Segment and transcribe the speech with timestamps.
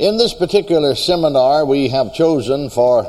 [0.00, 3.04] In this particular seminar, we have chosen for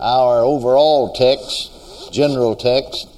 [0.00, 3.08] our overall text, general text,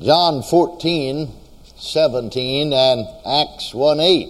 [0.00, 1.28] John 14,
[1.76, 4.28] 17, and Acts 1 8.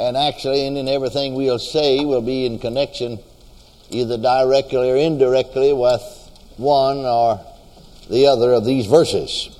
[0.00, 3.18] And actually, in everything we'll say will be in connection
[3.90, 6.00] either directly or indirectly with
[6.56, 7.44] one or
[8.08, 9.54] the other of these verses.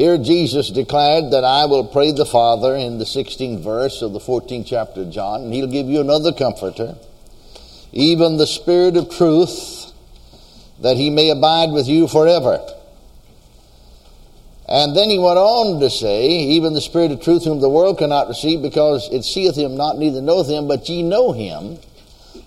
[0.00, 4.18] Here Jesus declared that I will pray the Father in the 16th verse of the
[4.18, 6.96] 14th chapter of John, and he'll give you another comforter,
[7.92, 9.92] even the Spirit of truth,
[10.80, 12.66] that he may abide with you forever.
[14.66, 17.98] And then he went on to say, even the Spirit of truth whom the world
[17.98, 21.76] cannot receive, because it seeth him not, neither knoweth him, but ye know him,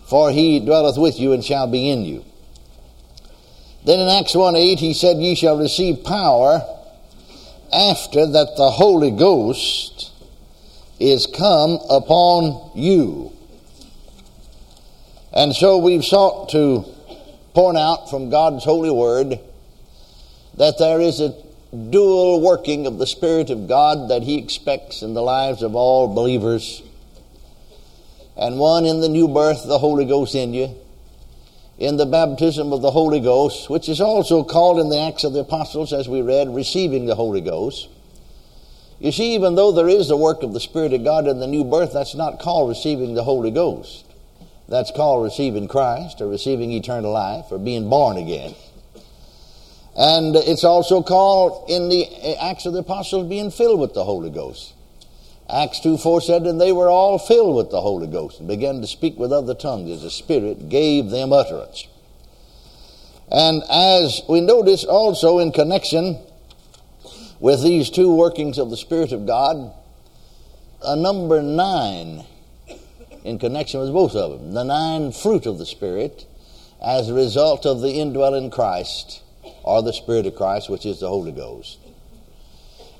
[0.09, 2.25] for he dwelleth with you and shall be in you.
[3.85, 6.79] Then in Acts 1 8, he said, Ye shall receive power
[7.73, 10.11] after that the Holy Ghost
[10.99, 13.33] is come upon you.
[15.33, 16.85] And so we've sought to
[17.53, 19.39] point out from God's holy word
[20.55, 21.35] that there is a
[21.89, 26.13] dual working of the Spirit of God that He expects in the lives of all
[26.13, 26.83] believers.
[28.37, 30.75] And one in the new birth, the Holy Ghost in you,
[31.83, 35.33] in the baptism of the Holy Ghost, which is also called in the Acts of
[35.33, 37.89] the Apostles, as we read, receiving the Holy Ghost.
[38.99, 41.47] You see, even though there is the work of the Spirit of God in the
[41.47, 44.05] new birth, that's not called receiving the Holy Ghost.
[44.69, 48.55] That's called receiving Christ or receiving eternal life or being born again.
[49.97, 54.29] And it's also called in the Acts of the Apostles being filled with the Holy
[54.29, 54.72] Ghost.
[55.49, 58.81] Acts 2 4 said, And they were all filled with the Holy Ghost and began
[58.81, 61.87] to speak with other tongues as the Spirit gave them utterance.
[63.31, 66.19] And as we notice also in connection
[67.39, 69.73] with these two workings of the Spirit of God,
[70.83, 72.25] a number nine
[73.23, 74.53] in connection with both of them.
[74.53, 76.25] The nine fruit of the Spirit
[76.81, 79.21] as a result of the indwelling Christ
[79.63, 81.79] or the Spirit of Christ, which is the Holy Ghost.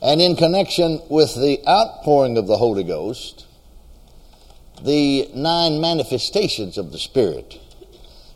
[0.04, 3.46] And in connection with the outpouring of the Holy Ghost,
[4.84, 7.58] the nine manifestations of the Spirit.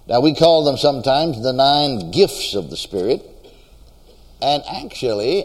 [0.08, 3.22] Now, we call them sometimes the nine gifts of the Spirit.
[4.42, 5.44] And actually,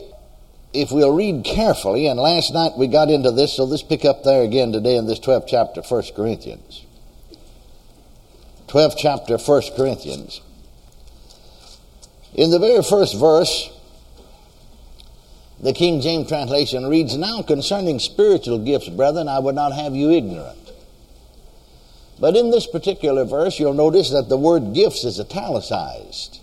[0.72, 4.22] if we'll read carefully, and last night we got into this, so let's pick up
[4.22, 6.86] there again today in this 12th chapter, 1 Corinthians.
[8.68, 10.40] 12th chapter, 1 Corinthians.
[12.32, 13.70] In the very first verse,
[15.62, 20.10] the King James translation reads, Now concerning spiritual gifts, brethren, I would not have you
[20.10, 20.58] ignorant.
[22.18, 26.40] But in this particular verse, you'll notice that the word gifts is italicized.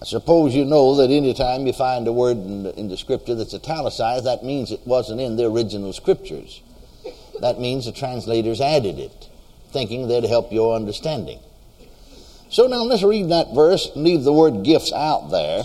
[0.00, 2.96] I suppose you know that any time you find a word in the, in the
[2.96, 6.62] scripture that's italicized, that means it wasn't in the original scriptures.
[7.40, 9.28] That means the translators added it,
[9.72, 11.38] thinking they'd help your understanding.
[12.50, 15.62] So now let's read that verse and leave the word gifts out there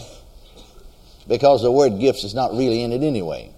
[1.27, 3.51] because the word gifts is not really in it anyway.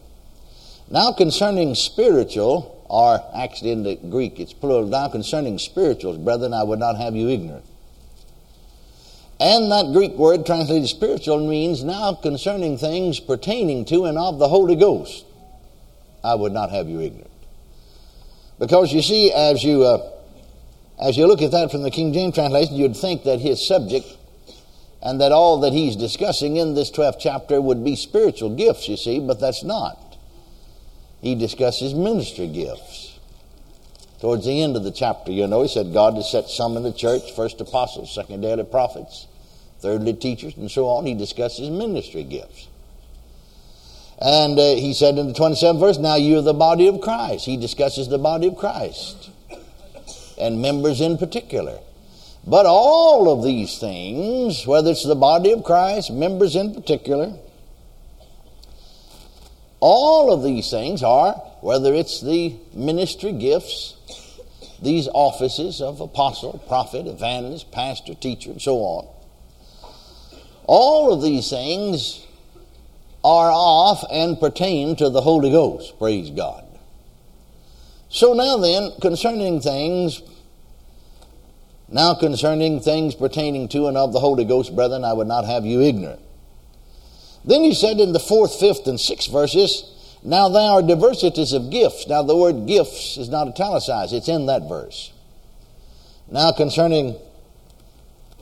[0.89, 6.63] Now concerning spiritual, or actually in the Greek it's plural, now concerning spirituals, brethren, I
[6.63, 7.65] would not have you ignorant.
[9.39, 14.47] And that Greek word translated spiritual means now concerning things pertaining to and of the
[14.47, 15.25] Holy Ghost.
[16.23, 17.31] I would not have you ignorant.
[18.57, 20.11] Because you see, as you uh,
[20.99, 24.16] as you look at that from the King James translation, you'd think that his subject
[25.01, 28.97] and that all that he's discussing in this 12th chapter would be spiritual gifts, you
[28.97, 30.17] see, but that's not.
[31.21, 33.19] He discusses ministry gifts.
[34.19, 36.83] Towards the end of the chapter, you know, he said God has set some in
[36.83, 39.27] the church first apostles, secondarily prophets,
[39.79, 41.05] thirdly teachers, and so on.
[41.05, 42.67] He discusses ministry gifts.
[44.19, 47.45] And uh, he said in the 27th verse, Now you're the body of Christ.
[47.45, 49.29] He discusses the body of Christ
[50.39, 51.79] and members in particular.
[52.47, 57.33] But all of these things, whether it's the body of Christ, members in particular,
[59.81, 63.95] all of these things are, whether it's the ministry gifts,
[64.81, 69.07] these offices of apostle, prophet, evangelist, pastor, teacher, and so on,
[70.63, 72.25] all of these things
[73.25, 75.99] are off and pertain to the Holy Ghost.
[75.99, 76.63] Praise God.
[78.07, 80.21] So now then, concerning things,
[81.89, 85.65] now concerning things pertaining to and of the Holy Ghost, brethren, I would not have
[85.65, 86.21] you ignorant.
[87.45, 89.83] Then he said in the fourth, fifth, and sixth verses,
[90.23, 92.07] Now there are diversities of gifts.
[92.07, 95.13] Now the word gifts is not italicized, it's in that verse.
[96.29, 97.15] Now concerning,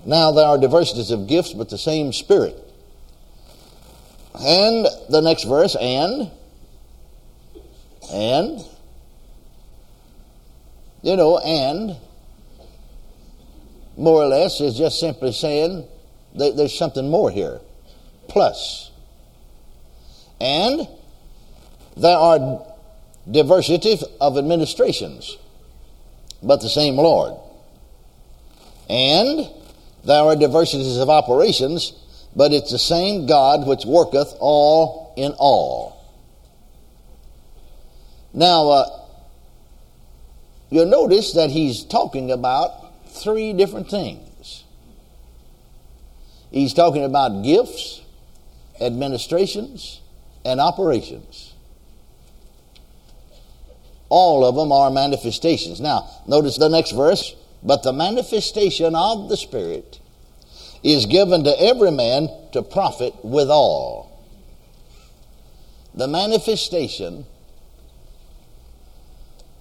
[0.05, 2.55] now there are diversities of gifts, but the same Spirit.
[4.33, 6.31] And the next verse, and,
[8.11, 8.65] and,
[11.05, 11.97] You know, and
[13.97, 15.87] more or less is just simply saying
[16.33, 17.59] there's something more here.
[18.27, 18.91] Plus.
[20.41, 20.87] And
[21.95, 22.65] there are
[23.29, 25.37] diversity of administrations,
[26.43, 27.39] but the same Lord.
[28.89, 29.49] And
[30.03, 31.93] there are diversities of operations,
[32.35, 35.95] but it's the same God which worketh all in all.
[38.33, 38.99] Now, uh,
[40.69, 42.84] you'll notice that he's talking about
[43.15, 44.63] three different things.
[46.51, 48.01] He's talking about gifts,
[48.79, 50.01] administrations,
[50.45, 51.53] and operations.
[54.09, 55.81] All of them are manifestations.
[55.81, 57.35] Now, notice the next verse.
[57.63, 59.99] But the manifestation of the Spirit
[60.83, 64.11] is given to every man to profit withal.
[65.95, 67.25] The manifestation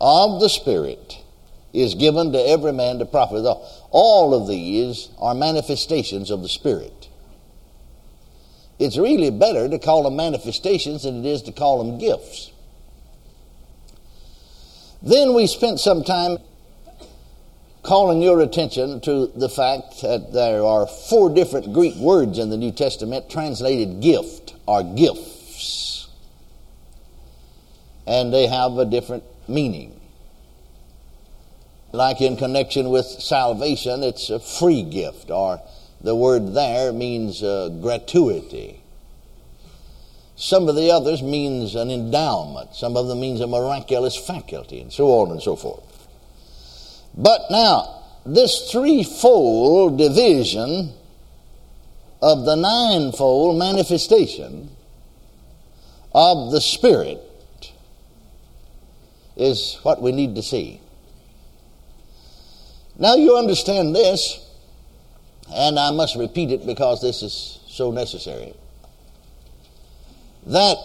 [0.01, 1.24] of the Spirit
[1.75, 3.45] is given to every man to profit.
[3.91, 7.09] All of these are manifestations of the Spirit.
[8.79, 12.53] It's really better to call them manifestations than it is to call them gifts.
[15.03, 16.39] Then we spent some time
[17.83, 22.57] calling your attention to the fact that there are four different Greek words in the
[22.57, 26.09] New Testament translated gift or gifts.
[28.07, 30.01] And they have a different meaning.
[31.95, 35.61] Like in connection with salvation, it's a free gift, or
[36.01, 38.81] the word there means uh, gratuity.
[40.35, 42.75] Some of the others means an endowment.
[42.75, 46.09] Some of them means a miraculous faculty, and so on and so forth.
[47.17, 50.95] But now, this threefold division
[52.21, 54.69] of the ninefold manifestation
[56.13, 57.21] of the Spirit
[59.37, 60.81] is what we need to see.
[62.99, 64.41] Now you understand this,
[65.53, 68.55] and I must repeat it because this is so necessary.
[70.47, 70.77] That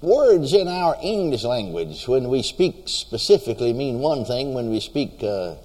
[0.00, 4.54] words in our English language, when we speak specifically, mean one thing.
[4.54, 5.56] When we speak uh,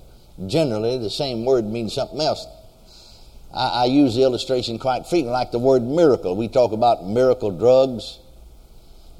[0.45, 2.45] generally, the same word means something else.
[3.54, 6.36] I, I use the illustration quite frequently, like the word miracle.
[6.36, 8.19] We talk about miracle drugs,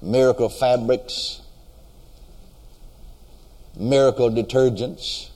[0.02, 1.42] miracle fabrics,
[3.75, 5.30] miracle detergents.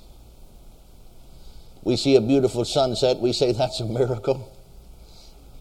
[1.83, 4.51] We see a beautiful sunset, we say that's a miracle.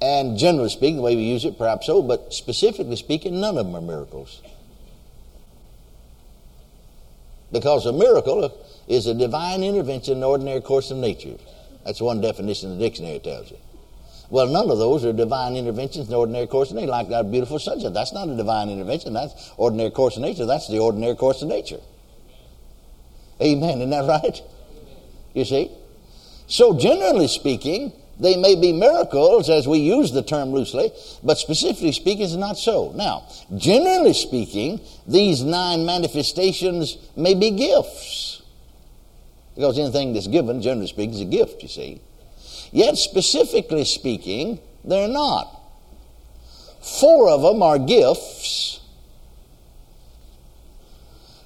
[0.03, 3.67] And generally speaking, the way we use it, perhaps so, but specifically speaking, none of
[3.67, 4.41] them are miracles.
[7.53, 8.57] Because a miracle
[8.89, 11.37] is a divine intervention in the ordinary course of nature.
[11.85, 13.59] That's one definition the dictionary tells you.
[14.31, 17.31] Well, none of those are divine interventions in the ordinary course of nature, like that
[17.31, 17.93] beautiful sunset.
[17.93, 19.13] That's not a divine intervention.
[19.13, 20.47] That's ordinary course of nature.
[20.47, 21.81] That's the ordinary course of nature.
[23.43, 23.79] Amen.
[23.79, 24.41] Isn't that right?
[25.35, 25.71] You see?
[26.51, 30.91] So, generally speaking, they may be miracles as we use the term loosely,
[31.23, 32.91] but specifically speaking, it's not so.
[32.97, 38.43] Now, generally speaking, these nine manifestations may be gifts.
[39.55, 42.03] Because anything that's given, generally speaking, is a gift, you see.
[42.73, 45.57] Yet, specifically speaking, they're not.
[46.83, 48.81] Four of them are gifts,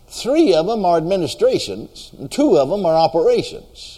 [0.09, 3.94] three of them are administrations, and two of them are operations.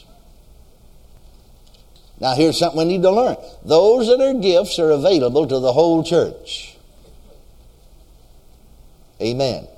[2.20, 3.36] Now, here's something we need to learn.
[3.64, 6.76] Those that are gifts are available to the whole church.
[9.20, 9.68] Amen.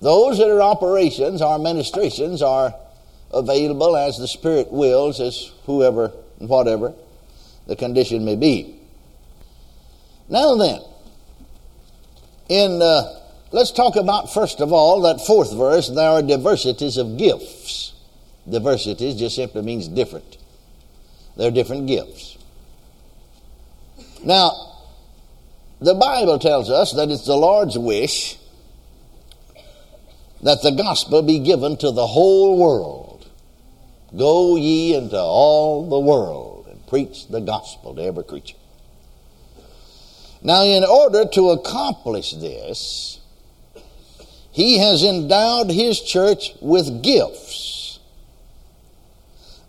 [0.00, 2.74] Those that are operations, our ministrations, are
[3.32, 6.94] available as the Spirit wills, as whoever and whatever
[7.66, 8.74] the condition may be.
[10.28, 10.80] Now then,
[12.48, 13.20] in uh,
[13.52, 15.88] let's talk about first of all that fourth verse.
[15.88, 17.92] There are diversities of gifts.
[18.48, 20.38] Diversity just simply means different.
[21.36, 22.38] They're different gifts.
[24.24, 24.52] Now,
[25.80, 28.36] the Bible tells us that it's the Lord's wish
[30.42, 33.28] that the gospel be given to the whole world.
[34.16, 38.56] Go ye into all the world and preach the gospel to every creature.
[40.42, 43.20] Now, in order to accomplish this,
[44.50, 47.79] he has endowed his church with gifts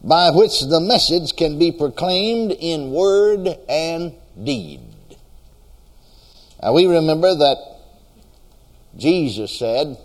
[0.03, 4.81] by which the message can be proclaimed in word and deed.
[6.62, 7.58] Now we remember that
[8.98, 9.98] Jesus said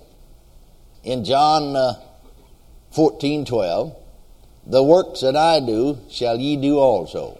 [1.02, 1.94] in John uh,
[2.92, 3.96] 14 12,
[4.66, 7.38] The works that I do shall ye do also.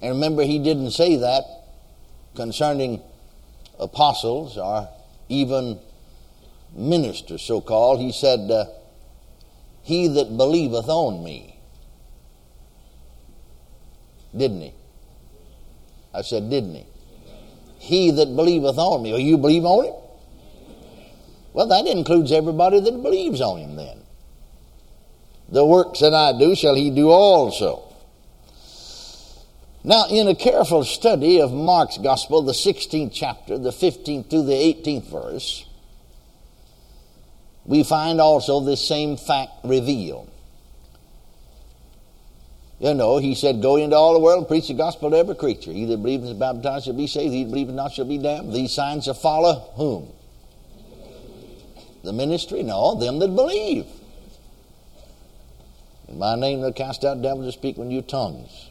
[0.00, 1.44] And remember, he didn't say that
[2.34, 3.00] concerning
[3.78, 4.88] apostles or
[5.28, 5.78] even
[6.74, 8.66] ministers, so called, he said, uh,
[9.84, 11.60] He that believeth on me.
[14.36, 14.72] Didn't he?
[16.12, 16.86] I said, Didn't he?
[17.78, 19.12] He that believeth on me.
[19.12, 19.94] Well, you believe on him?
[21.52, 23.98] Well, that includes everybody that believes on him then.
[25.50, 27.82] The works that I do shall he do also.
[29.84, 34.54] Now, in a careful study of Mark's Gospel, the 16th chapter, the 15th through the
[34.54, 35.66] 18th verse,
[37.64, 40.30] we find also this same fact revealed.
[42.80, 45.34] You know, he said, Go into all the world and preach the gospel to every
[45.34, 45.72] creature.
[45.72, 48.18] He that believes and is baptized shall be saved, he that believeth not shall be
[48.18, 48.52] damned.
[48.52, 50.08] These signs shall follow whom?
[52.02, 52.62] The ministry?
[52.62, 53.86] No, them that believe.
[56.08, 58.68] In my name they'll cast out devils and speak with new tongues.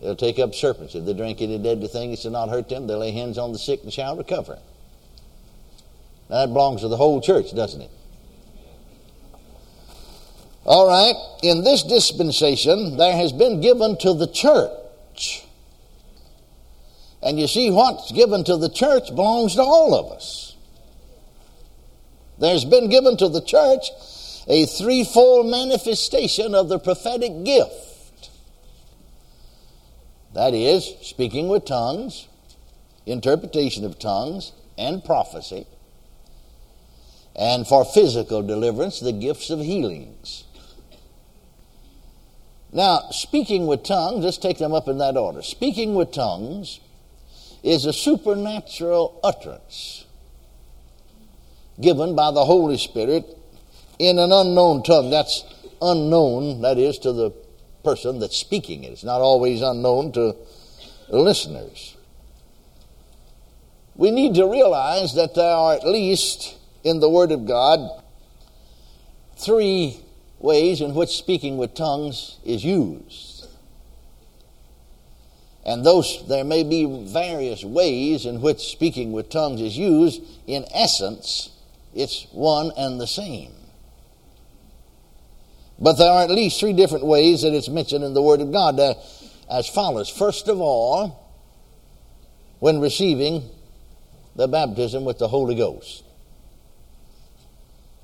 [0.00, 0.94] They'll take up serpents.
[0.94, 2.86] If they drink any deadly thing, it shall not hurt them.
[2.86, 4.58] They'll lay hands on the sick and shall recover.
[6.28, 7.90] That belongs to the whole church, doesn't it?
[10.64, 15.44] All right, in this dispensation, there has been given to the church.
[17.22, 20.56] And you see, what's given to the church belongs to all of us.
[22.38, 23.88] There's been given to the church
[24.46, 28.30] a threefold manifestation of the prophetic gift.
[30.34, 32.28] That is, speaking with tongues,
[33.06, 35.66] interpretation of tongues, and prophecy.
[37.38, 40.42] And for physical deliverance, the gifts of healings.
[42.72, 45.40] Now, speaking with tongues, let's take them up in that order.
[45.42, 46.80] Speaking with tongues
[47.62, 50.04] is a supernatural utterance
[51.80, 53.24] given by the Holy Spirit
[53.98, 55.10] in an unknown tongue.
[55.10, 55.44] That's
[55.80, 57.30] unknown, that is, to the
[57.84, 58.92] person that's speaking it.
[58.92, 60.34] It's not always unknown to
[61.08, 61.96] listeners.
[63.94, 68.02] We need to realize that there are at least in the Word of God
[69.36, 70.00] three
[70.38, 73.46] ways in which speaking with tongues is used.
[75.64, 80.22] And those, there may be various ways in which speaking with tongues is used.
[80.46, 81.50] In essence,
[81.94, 83.52] it's one and the same.
[85.78, 88.50] But there are at least three different ways that it's mentioned in the Word of
[88.50, 88.94] God uh,
[89.50, 90.08] as follows.
[90.08, 91.28] First of all,
[92.58, 93.48] when receiving
[94.34, 96.02] the baptism with the Holy Ghost.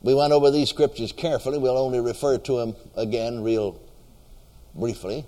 [0.04, 1.56] We went over these scriptures carefully.
[1.56, 3.80] We'll only refer to them again real
[4.74, 5.24] briefly.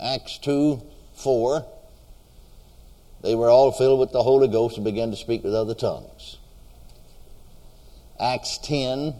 [0.00, 0.82] Acts 2
[1.14, 1.64] 4.
[3.22, 6.38] They were all filled with the Holy Ghost and began to speak with other tongues.
[8.18, 9.14] Acts 10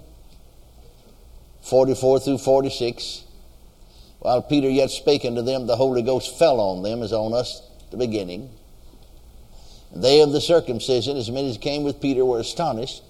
[1.63, 3.23] 44 through 46.
[4.19, 7.63] While Peter yet spake unto them, the Holy Ghost fell on them as on us
[7.85, 8.51] at the beginning.
[9.95, 13.03] They of the circumcision, as many as came with Peter, were astonished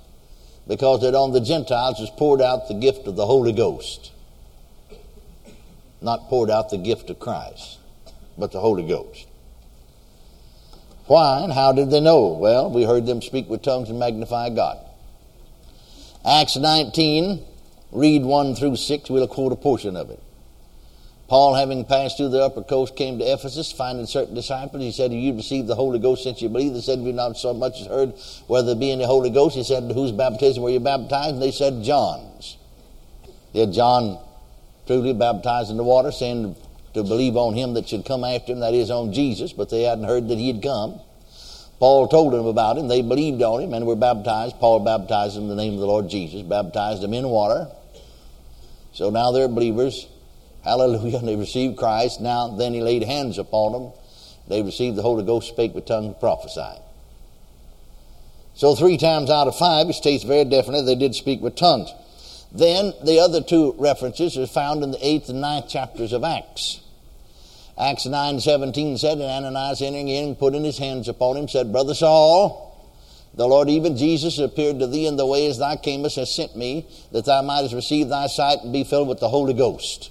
[0.66, 4.12] because that on the Gentiles was poured out the gift of the Holy Ghost.
[6.00, 7.78] Not poured out the gift of Christ,
[8.37, 9.26] but the Holy Ghost.
[11.06, 12.28] Why and how did they know?
[12.28, 14.78] Well, we heard them speak with tongues and magnify God.
[16.25, 17.44] Acts 19,
[17.92, 20.20] read 1 through 6, we'll quote a portion of it.
[21.28, 24.83] Paul, having passed through the upper coast, came to Ephesus, finding certain disciples.
[24.83, 26.75] He said, you received the Holy Ghost since you believe?
[26.75, 28.14] They said, We've not so much as heard
[28.47, 29.56] whether there be any Holy Ghost?
[29.56, 31.35] He said, Whose baptism were you baptized?
[31.35, 32.56] And they said, John's.
[33.52, 34.18] Did John
[34.87, 36.54] truly baptize in the water, saying
[36.95, 39.83] to believe on him that should come after him, that is, on Jesus, but they
[39.83, 41.00] hadn't heard that he had come.
[41.80, 42.88] Paul told them about him.
[42.88, 44.59] They believed on him and were baptized.
[44.61, 47.68] Paul baptized them in the name of the Lord Jesus, baptized them in water.
[48.92, 50.06] So now they're believers
[50.66, 51.18] Hallelujah.
[51.18, 52.20] And they received Christ.
[52.20, 53.92] Now, then he laid hands upon them.
[54.49, 56.80] They received the Holy Ghost, spake with tongues, prophesied.
[58.54, 61.92] So, three times out of five, it states very definitely they did speak with tongues.
[62.52, 66.80] Then, the other two references are found in the eighth and ninth chapters of Acts.
[67.78, 71.94] Acts 9 17 said, And Ananias entering in, putting his hands upon him, said, Brother
[71.94, 72.66] Saul,
[73.35, 76.56] the Lord, even Jesus, appeared to thee in the way as thou camest, has sent
[76.56, 80.11] me, that thou mightest receive thy sight and be filled with the Holy Ghost.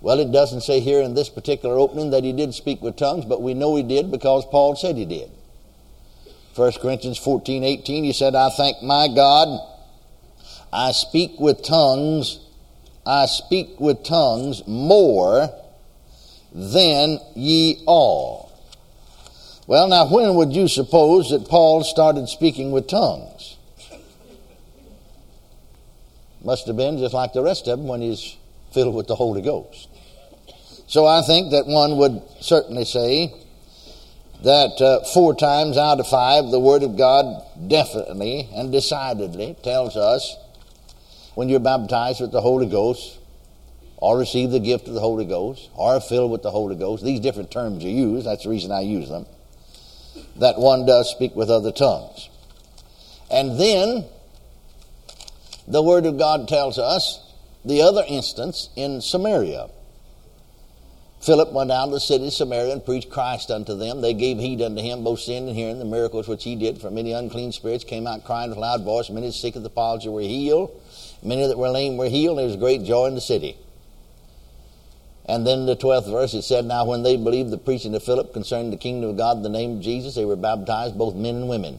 [0.00, 3.26] Well, it doesn't say here in this particular opening that he did speak with tongues,
[3.26, 5.30] but we know he did because Paul said he did.
[6.56, 9.60] 1 Corinthians 14 18, he said, I thank my God,
[10.72, 12.40] I speak with tongues,
[13.06, 15.50] I speak with tongues more
[16.52, 18.50] than ye all.
[19.66, 23.56] Well, now, when would you suppose that Paul started speaking with tongues?
[26.42, 28.36] Must have been just like the rest of them when he's
[28.72, 29.89] filled with the Holy Ghost.
[30.90, 33.32] So I think that one would certainly say
[34.42, 39.96] that uh, four times out of five, the Word of God definitely and decidedly tells
[39.96, 40.36] us
[41.36, 43.20] when you're baptized with the Holy Ghost,
[43.98, 47.04] or receive the gift of the Holy Ghost, or are filled with the Holy Ghost,
[47.04, 49.26] these different terms are used, that's the reason I use them,
[50.40, 52.28] that one does speak with other tongues.
[53.30, 54.06] And then
[55.68, 57.32] the Word of God tells us
[57.64, 59.68] the other instance in Samaria.
[61.20, 64.00] Philip went down to the city of Samaria and preached Christ unto them.
[64.00, 66.80] They gave heed unto him, both seeing and hearing the miracles which he did.
[66.80, 69.10] For many unclean spirits came out crying with loud voice.
[69.10, 70.70] Many sick of the palsy were healed.
[71.22, 72.38] Many that were lame were healed.
[72.38, 73.58] There was great joy in the city.
[75.26, 78.32] And then the 12th verse, it said, Now when they believed the preaching of Philip
[78.32, 81.48] concerning the kingdom of God the name of Jesus, they were baptized, both men and
[81.50, 81.78] women.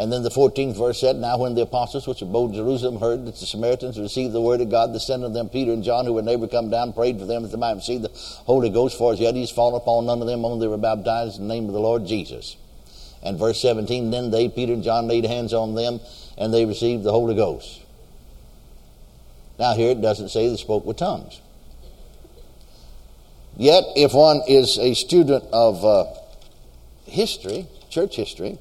[0.00, 3.26] And then the 14th verse said, Now when the apostles which abode in Jerusalem heard
[3.26, 6.06] that the Samaritans received the word of God, the sent of them Peter and John,
[6.06, 8.10] who were neighbor, come down, prayed for them that they might receive the
[8.46, 11.38] Holy Ghost, for as yet he's fallen upon none of them, only they were baptized
[11.38, 12.56] in the name of the Lord Jesus.
[13.22, 16.00] And verse 17, Then they, Peter and John, laid hands on them,
[16.38, 17.82] and they received the Holy Ghost.
[19.58, 21.42] Now here it doesn't say they spoke with tongues.
[23.58, 26.06] Yet, if one is a student of uh,
[27.04, 28.58] history, church history,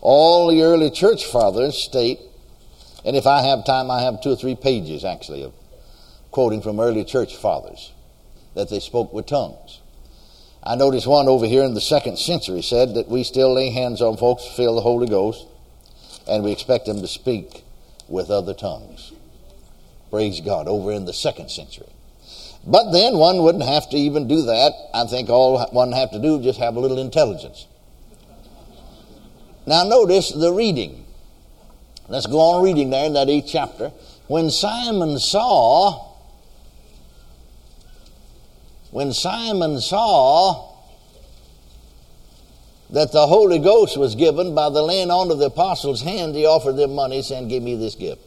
[0.00, 2.20] all the early church fathers state,
[3.04, 5.52] and if I have time, I have two or three pages actually of
[6.30, 7.92] quoting from early church fathers
[8.54, 9.80] that they spoke with tongues.
[10.62, 14.02] I noticed one over here in the second century said that we still lay hands
[14.02, 15.46] on folks feel the Holy Ghost,
[16.28, 17.64] and we expect them to speak
[18.08, 19.12] with other tongues.
[20.10, 21.88] Praise God, over in the second century.
[22.66, 24.72] But then one wouldn't have to even do that.
[24.92, 27.66] I think all one have to do just have a little intelligence.
[29.68, 31.04] Now notice the reading.
[32.08, 33.92] Let's go on reading there in that eighth chapter.
[34.26, 36.14] When Simon saw,
[38.90, 40.72] when Simon saw
[42.88, 46.46] that the Holy Ghost was given by the laying on of the apostles' hand, he
[46.46, 48.22] offered them money, saying, Give me this gift.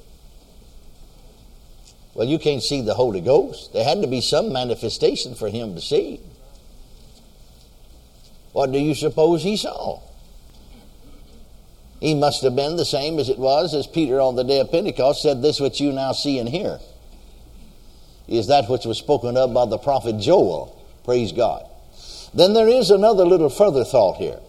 [2.14, 3.74] Well, you can't see the Holy Ghost.
[3.74, 6.20] There had to be some manifestation for him to see.
[8.52, 10.02] What do you suppose he saw?
[12.02, 14.72] He must have been the same as it was as Peter on the day of
[14.72, 16.80] Pentecost said, This which you now see and hear
[18.28, 20.84] is that which was spoken of by the prophet Joel.
[21.04, 21.64] Praise God.
[22.34, 24.40] Then there is another little further thought here.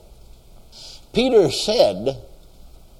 [1.12, 2.16] Peter said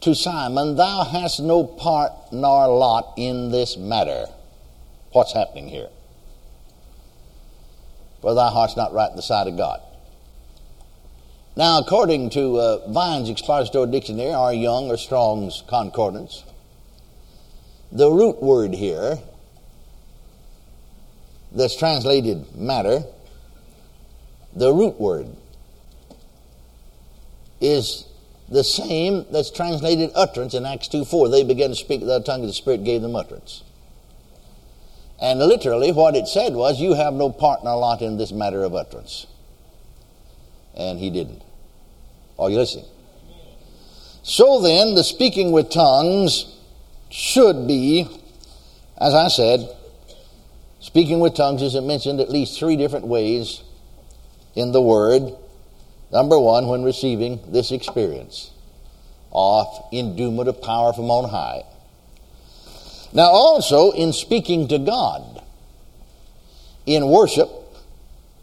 [0.03, 4.27] to Simon, Thou hast no part nor lot in this matter
[5.13, 5.89] what's happening here.
[8.21, 9.81] For thy heart's not right in the sight of God.
[11.55, 16.45] Now, according to uh, Vine's Expository Dictionary, or Young or Strong's Concordance,
[17.91, 19.19] the root word here
[21.51, 23.03] that's translated matter,
[24.57, 25.29] the root word
[27.61, 28.07] is
[28.49, 31.29] the same that's translated utterance in Acts 2 4.
[31.29, 33.63] They began to speak the tongue of the Spirit, gave them utterance.
[35.21, 38.65] And literally, what it said was, You have no part nor lot in this matter
[38.65, 39.27] of utterance.
[40.75, 41.43] And he didn't.
[42.39, 42.87] Are you listening?
[44.23, 46.47] So then, the speaking with tongues
[47.11, 48.09] should be,
[48.99, 49.69] as I said,
[50.81, 53.63] speaking with tongues is mentioned at least three different ways
[54.55, 55.35] in the Word.
[56.13, 58.51] Number one, when receiving this experience
[60.47, 61.63] of power from on high.
[63.13, 65.43] Now, also in speaking to God,
[66.87, 67.49] in worship,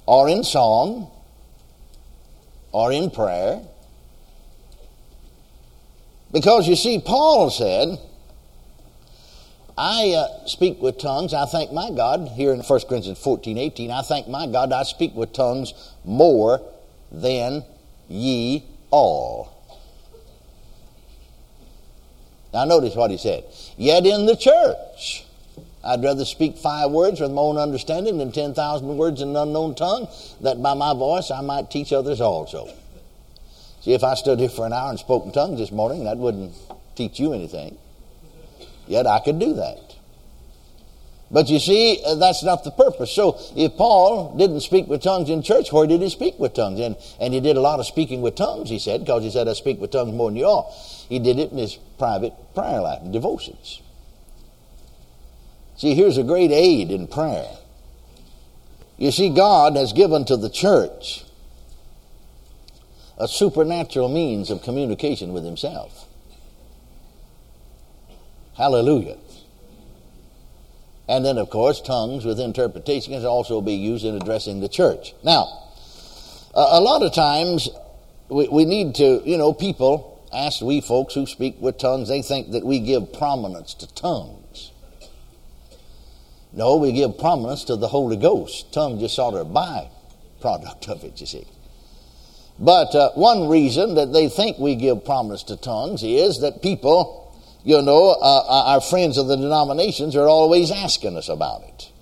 [0.06, 1.10] or in song,
[2.72, 3.62] or in prayer.
[6.32, 8.00] Because you see, Paul said,
[9.78, 11.34] I uh, speak with tongues.
[11.34, 14.84] I thank my God, here in 1 Corinthians 14 18, I thank my God I
[14.84, 16.62] speak with tongues more
[17.12, 17.64] than
[18.08, 19.56] ye all.
[22.54, 23.46] Now, notice what he said.
[23.78, 25.24] Yet in the church,
[25.84, 29.76] I'd rather speak five words with my own understanding than 10,000 words in an unknown
[29.76, 30.08] tongue,
[30.42, 32.68] that by my voice I might teach others also.
[33.82, 36.18] See, if I stood here for an hour and spoke in tongues this morning, that
[36.18, 36.54] wouldn't
[36.96, 37.78] teach you anything.
[38.88, 39.90] Yet I could do that.
[41.32, 43.12] But you see, uh, that's not the purpose.
[43.12, 46.80] So if Paul didn't speak with tongues in church, where did he speak with tongues?
[46.80, 49.48] And, and he did a lot of speaking with tongues, he said, because he said,
[49.48, 50.76] I speak with tongues more than you all.
[51.08, 53.82] He did it in his private prayer life and devotions.
[55.80, 57.48] See, here's a great aid in prayer.
[58.98, 61.24] You see, God has given to the church
[63.18, 66.06] a supernatural means of communication with Himself.
[68.58, 69.16] Hallelujah.
[71.08, 75.14] And then, of course, tongues with interpretation can also be used in addressing the church.
[75.24, 75.46] Now,
[76.54, 77.70] a lot of times
[78.28, 82.22] we, we need to, you know, people ask we folks who speak with tongues, they
[82.22, 84.39] think that we give prominence to tongues.
[86.60, 88.74] No, we give prominence to the Holy Ghost.
[88.74, 91.48] Tongue just sort of byproduct of it, you see.
[92.60, 97.34] But uh, one reason that they think we give prominence to tongues is that people,
[97.64, 101.94] you know, uh, uh our friends of the denominations are always asking us about it.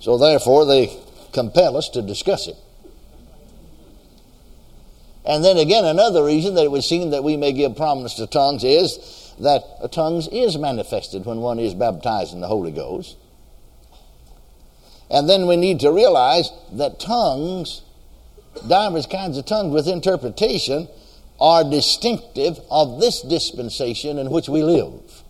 [0.00, 0.94] So therefore, they
[1.32, 2.56] compel us to discuss it.
[5.24, 8.26] And then again, another reason that it would seem that we may give prominence to
[8.26, 13.16] tongues is that tongues is manifested when one is baptized in the Holy Ghost.
[15.10, 17.82] And then we need to realize that tongues,
[18.66, 20.88] divers kinds of tongues with interpretation,
[21.40, 25.22] are distinctive of this dispensation in which we live.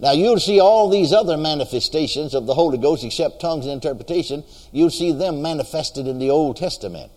[0.00, 4.42] Now, you'll see all these other manifestations of the Holy Ghost, except tongues and interpretation,
[4.72, 7.12] you'll see them manifested in the Old Testament.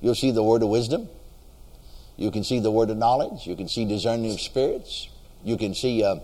[0.00, 1.08] You'll see the word of wisdom.
[2.16, 3.46] You can see the word of knowledge.
[3.46, 5.08] You can see discerning of spirits.
[5.44, 6.16] You can see uh,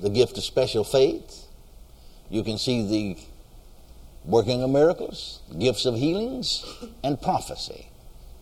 [0.00, 1.46] the gift of special faith.
[2.30, 3.22] You can see the
[4.24, 6.64] working of miracles, gifts of healings,
[7.02, 7.88] and prophecy.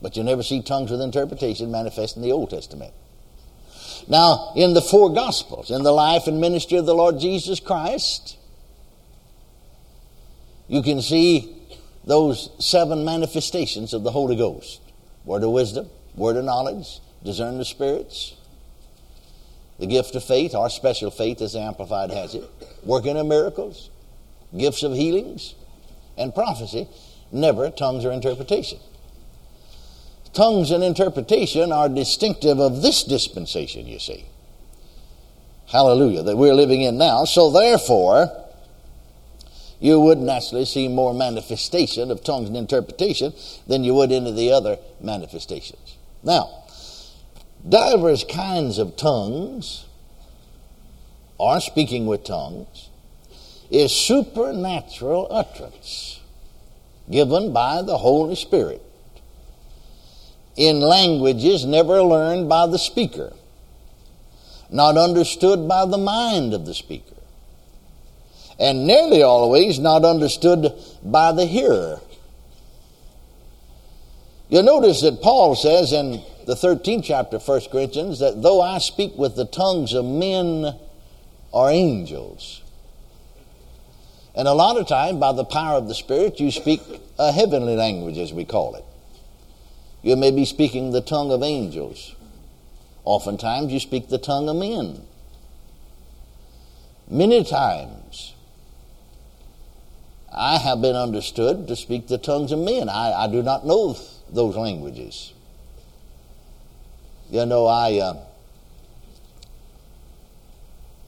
[0.03, 2.93] But you never see tongues with interpretation manifest in the Old Testament.
[4.09, 8.37] Now, in the four Gospels, in the life and ministry of the Lord Jesus Christ,
[10.69, 11.57] you can see
[12.05, 14.81] those seven manifestations of the Holy Ghost
[15.25, 18.35] word of wisdom, word of knowledge, discern the spirits,
[19.79, 22.45] the gift of faith, our special faith as Amplified has it,
[22.85, 23.91] working of miracles,
[24.57, 25.55] gifts of healings,
[26.19, 26.87] and prophecy,
[27.33, 28.79] never tongues or interpretation.
[30.33, 34.27] Tongues and interpretation are distinctive of this dispensation, you see.
[35.67, 37.25] Hallelujah, that we're living in now.
[37.25, 38.40] So, therefore,
[39.81, 43.33] you would naturally see more manifestation of tongues and interpretation
[43.67, 45.97] than you would any of the other manifestations.
[46.23, 46.65] Now,
[47.67, 49.87] divers kinds of tongues,
[51.39, 52.91] or speaking with tongues,
[53.71, 56.21] is supernatural utterance
[57.11, 58.83] given by the Holy Spirit
[60.57, 63.33] in languages never learned by the speaker,
[64.71, 67.20] not understood by the mind of the speaker
[68.61, 71.99] and nearly always not understood by the hearer.
[74.51, 78.79] You'll notice that Paul says in the 13th chapter of 1 Corinthians that though I
[78.79, 80.75] speak with the tongues of men
[81.53, 82.63] or angels,
[84.35, 86.81] and a lot of time, by the power of the Spirit, you speak
[87.19, 88.85] a heavenly language, as we call it.
[90.03, 92.15] You may be speaking the tongue of angels.
[93.05, 95.03] Oftentimes, you speak the tongue of men.
[97.09, 98.00] Many times,
[100.33, 102.89] I have been understood to speak the tongues of men.
[102.89, 103.97] I, I do not know
[104.31, 105.33] those languages.
[107.31, 108.17] You know, I, uh,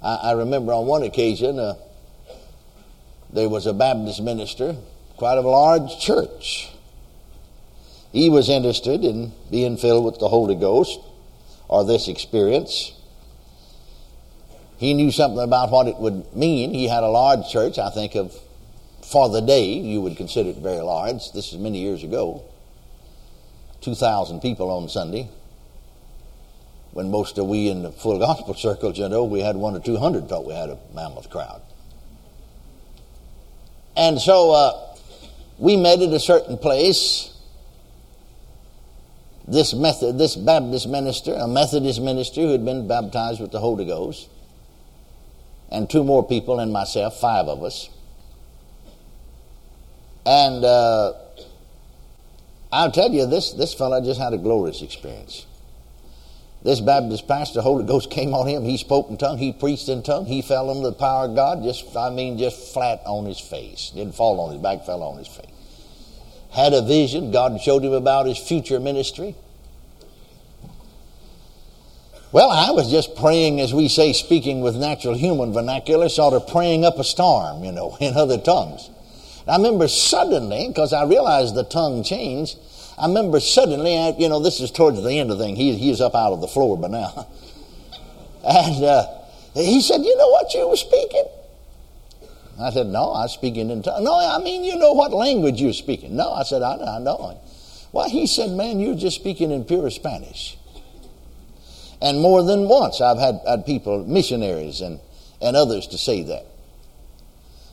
[0.02, 1.74] I, I, remember on one occasion uh,
[3.32, 4.76] there was a Baptist minister,
[5.16, 6.70] quite a large church.
[8.12, 11.00] He was interested in being filled with the Holy Ghost
[11.68, 12.92] or this experience.
[14.76, 16.74] He knew something about what it would mean.
[16.74, 18.36] He had a large church, I think, of
[19.12, 21.32] for the day, you would consider it very large.
[21.32, 22.42] This is many years ago.
[23.82, 25.28] 2,000 people on Sunday.
[26.92, 29.80] When most of we in the full gospel circles, you know, we had one or
[29.80, 31.60] 200 thought we had a mammoth crowd.
[33.96, 34.96] And so uh,
[35.58, 37.28] we met at a certain place.
[39.46, 43.84] This method, this Baptist minister, a Methodist minister who had been baptized with the Holy
[43.84, 44.28] Ghost,
[45.70, 47.90] and two more people and myself, five of us.
[50.24, 51.14] And uh,
[52.70, 55.46] I'll tell you, this, this fellow just had a glorious experience.
[56.62, 58.64] This Baptist pastor, the Holy Ghost came on him.
[58.64, 59.38] He spoke in tongue.
[59.38, 60.26] He preached in tongue.
[60.26, 61.64] He fell under the power of God.
[61.64, 63.90] Just, I mean, just flat on his face.
[63.94, 65.46] Didn't fall on his back, fell on his face.
[66.50, 67.32] Had a vision.
[67.32, 69.34] God showed him about his future ministry.
[72.30, 76.46] Well, I was just praying, as we say, speaking with natural human vernacular, sort of
[76.46, 78.88] praying up a storm, you know, in other tongues.
[79.46, 82.58] I remember suddenly, because I realized the tongue changed,
[82.98, 85.56] I remember suddenly, I, you know, this is towards the end of the thing.
[85.56, 87.26] He, he's up out of the floor by now.
[88.44, 89.06] And uh,
[89.54, 91.24] he said, You know what you were speaking?
[92.60, 94.02] I said, No, I was speaking in tongue.
[94.02, 96.16] No, I mean, you know what language you're speaking.
[96.16, 97.40] No, I said, I, I know.
[97.92, 100.58] Well, he said, Man, you're just speaking in pure Spanish.
[102.00, 104.98] And more than once, I've had, had people, missionaries and,
[105.40, 106.44] and others, to say that.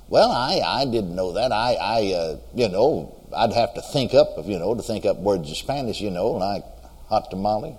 [0.09, 1.51] Well, I, I didn't know that.
[1.51, 5.17] I, I uh, you know, I'd have to think up, you know, to think up
[5.17, 6.63] words of Spanish, you know, like
[7.07, 7.77] hot tamale.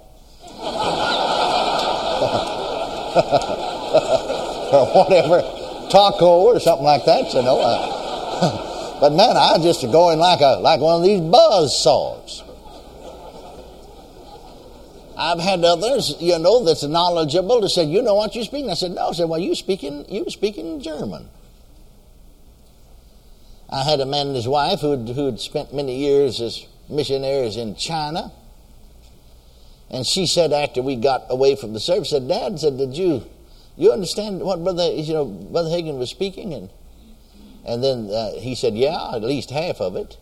[4.70, 5.40] or whatever,
[5.90, 7.58] taco or something like that, you know.
[7.60, 12.44] Uh, but man, I just going like a like one of these buzz saws.
[15.18, 18.66] I've had others, you know, that's knowledgeable that said, you know what you speak?
[18.66, 19.08] I said, no.
[19.08, 21.28] I said, well, you speaking you speaking German.
[23.70, 27.56] I had a man and his wife who who had spent many years as missionaries
[27.56, 28.32] in China.
[29.90, 33.24] And she said after we got away from the service, said, Dad, said, did you
[33.76, 36.52] you understand what Brother you know Brother Hagin was speaking?
[36.52, 36.70] And
[37.64, 40.16] and then uh, he said, Yeah, at least half of it.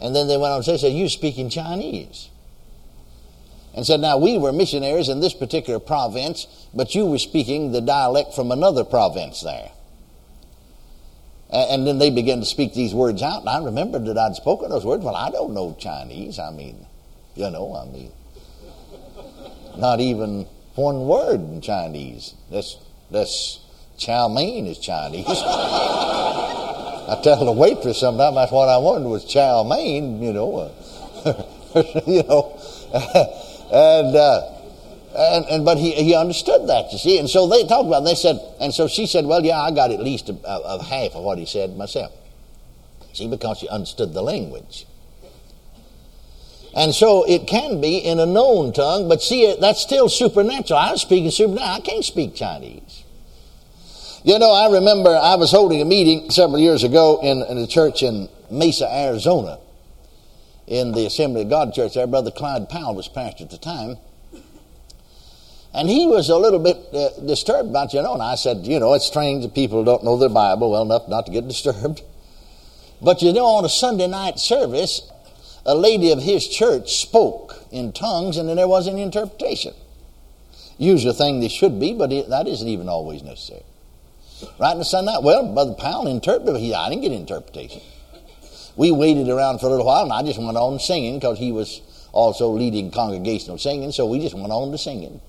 [0.00, 2.28] And then they went on to say, said, You speaking Chinese.
[3.74, 7.80] And said, Now we were missionaries in this particular province, but you were speaking the
[7.80, 9.70] dialect from another province there.
[11.50, 14.68] And then they began to speak these words out, and I remembered that I'd spoken
[14.68, 15.02] those words.
[15.02, 16.38] Well, I don't know Chinese.
[16.38, 16.86] I mean,
[17.36, 18.12] you know, I mean,
[19.78, 22.34] not even one word in Chinese.
[22.50, 22.76] That's,
[23.10, 23.60] that's
[23.96, 25.24] chow mein is Chinese.
[25.28, 30.70] I tell the waitress sometimes that's what I wanted was chow mein, you know.
[32.06, 32.60] you know.
[33.72, 34.57] and, uh,
[35.16, 37.18] and, and but he, he understood that, you see.
[37.18, 38.06] And so they talked about it.
[38.06, 40.82] They said, and so she said, well, yeah, I got at least a, a, a
[40.82, 42.12] half of what he said myself.
[43.12, 44.86] See, because she understood the language.
[46.74, 50.78] And so it can be in a known tongue, but see, that's still supernatural.
[50.78, 51.74] I was speaking supernatural.
[51.74, 53.04] I can't speak Chinese.
[54.22, 57.66] You know, I remember I was holding a meeting several years ago in, in a
[57.66, 59.58] church in Mesa, Arizona,
[60.66, 62.06] in the Assembly of God church there.
[62.06, 63.96] Brother Clyde Powell was pastor at the time.
[65.78, 68.80] And he was a little bit uh, disturbed about, you know, and I said, you
[68.80, 72.02] know, it's strange that people don't know their Bible well enough not to get disturbed.
[73.00, 75.08] But you know, on a Sunday night service,
[75.64, 79.72] a lady of his church spoke in tongues and then there was an interpretation.
[80.78, 83.62] Usually thing they should be, but it, that isn't even always necessary.
[84.58, 87.82] Right in the Sunday night, well, Brother Powell interpreted, he, I didn't get interpretation.
[88.74, 91.52] We waited around for a little while and I just went on singing because he
[91.52, 95.20] was also leading congregational singing, so we just went on to singing.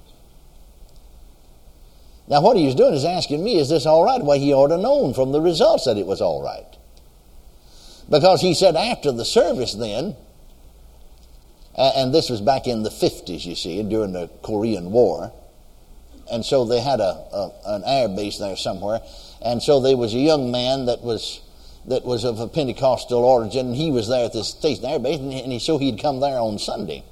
[2.29, 4.23] Now, what he was doing is asking me, is this all right?
[4.23, 6.65] Well, he ought to known from the results that it was all right.
[8.09, 10.15] Because he said after the service then,
[11.75, 15.31] and this was back in the 50s, you see, during the Korean War.
[16.31, 19.01] And so they had a, a, an air base there somewhere.
[19.41, 21.41] And so there was a young man that was
[21.85, 25.19] that was of a Pentecostal origin, and he was there at this station air base,
[25.19, 27.03] and, he, so he'd come there on Sunday.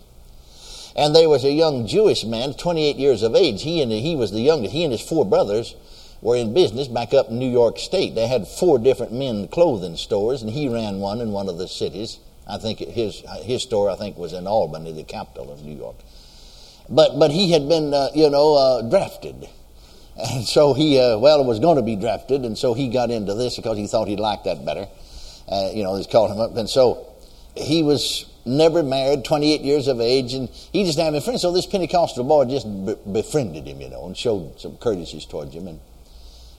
[0.97, 3.61] And there was a young Jewish man, 28 years of age.
[3.61, 4.73] He and he was the youngest.
[4.73, 5.75] He and his four brothers
[6.21, 8.15] were in business back up in New York State.
[8.15, 11.67] They had four different men clothing stores, and he ran one in one of the
[11.67, 12.19] cities.
[12.47, 15.97] I think his his store I think was in Albany, the capital of New York.
[16.89, 19.47] But but he had been uh, you know uh, drafted,
[20.17, 23.35] and so he uh, well was going to be drafted, and so he got into
[23.35, 24.87] this because he thought he'd like that better.
[25.47, 27.05] Uh, you know, they called him up, and so
[27.55, 31.39] he was never married, 28 years of age, and he just had a friend.
[31.39, 32.67] So this Pentecostal boy just
[33.11, 35.79] befriended him, you know, and showed some courtesies towards him, and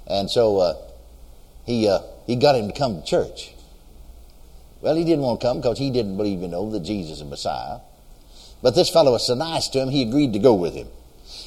[0.06, 0.74] and so uh,
[1.64, 3.52] he uh, he got him to come to church.
[4.80, 7.24] Well, he didn't want to come because he didn't believe, you know, that Jesus is
[7.24, 7.80] Messiah.
[8.62, 10.88] But this fellow was so nice to him, he agreed to go with him.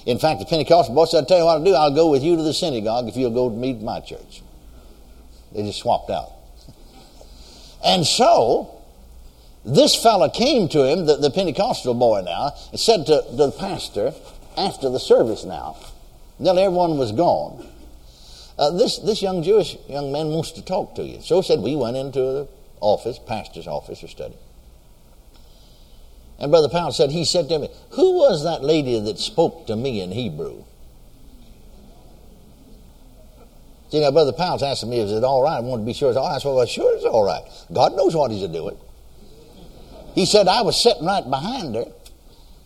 [0.06, 1.74] In fact, the Pentecostal boy said, I'll tell you what I'll do.
[1.74, 4.42] I'll go with you to the synagogue if you'll go to meet my church.
[5.54, 6.32] They just swapped out.
[7.84, 8.81] And so,
[9.64, 13.52] this fellow came to him, the, the Pentecostal boy now, and said to, to the
[13.52, 14.14] pastor
[14.58, 15.78] after the service now,
[16.40, 17.68] nearly everyone was gone.
[18.58, 21.22] Uh, this, this young Jewish young man wants to talk to you.
[21.22, 22.48] So said we went into the
[22.80, 24.36] office, pastor's office or study.
[26.40, 29.76] And Brother Powell said, he said to me, Who was that lady that spoke to
[29.76, 30.64] me in Hebrew?
[33.92, 35.58] See, now, Brother Powell's asking me, Is it all right?
[35.58, 36.36] I wanted to be sure it's all right.
[36.36, 37.44] I said, Well, sure it's all right.
[37.72, 38.78] God knows what He's doing.
[40.16, 41.86] He said, I was sitting right behind her,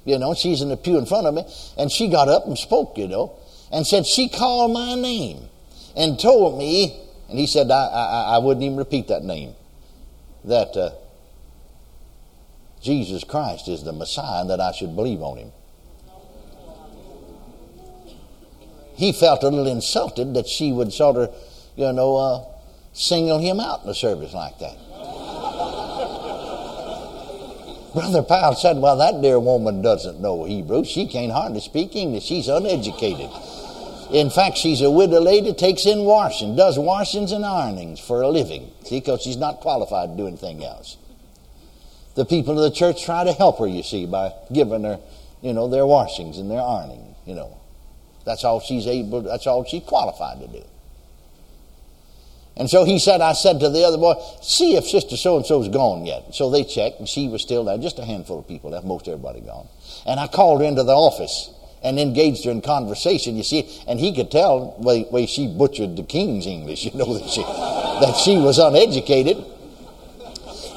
[0.05, 1.43] you know, she's in the pew in front of me,
[1.77, 3.37] and she got up and spoke, you know,
[3.71, 5.49] and said, She called my name
[5.95, 9.55] and told me, and he said, I, I, I wouldn't even repeat that name
[10.43, 10.91] that uh,
[12.81, 15.51] Jesus Christ is the Messiah and that I should believe on him.
[18.95, 21.35] He felt a little insulted that she would sort of,
[21.75, 22.45] you know, uh,
[22.93, 24.77] single him out in a service like that.
[27.95, 30.83] Brother Powell said, Well, that dear woman doesn't know Hebrew.
[30.83, 32.25] She can't hardly speak English.
[32.25, 33.31] She's uneducated.
[34.11, 38.27] In fact, she's a widow lady, takes in washing, does washings and ironings for a
[38.27, 38.69] living.
[38.83, 40.97] See, because she's not qualified to do anything else.
[42.15, 44.99] The people of the church try to help her, you see, by giving her,
[45.41, 47.57] you know, their washings and their ironing, you know.
[48.25, 50.63] That's all she's able, that's all she's qualified to do.
[52.57, 55.45] And so he said, I said to the other boy, see if Sister So and
[55.45, 56.33] so's gone yet.
[56.33, 59.07] So they checked, and she was still there, just a handful of people left, most
[59.07, 59.67] everybody gone.
[60.05, 61.49] And I called her into the office
[61.83, 65.47] and engaged her in conversation, you see, and he could tell the way, way she
[65.47, 69.37] butchered the king's English, you know, that she, that she was uneducated.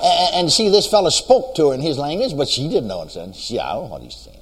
[0.02, 3.06] And, and see, this fellow spoke to her in his language, but she didn't know.
[3.32, 4.37] She, I don't know what he's saying.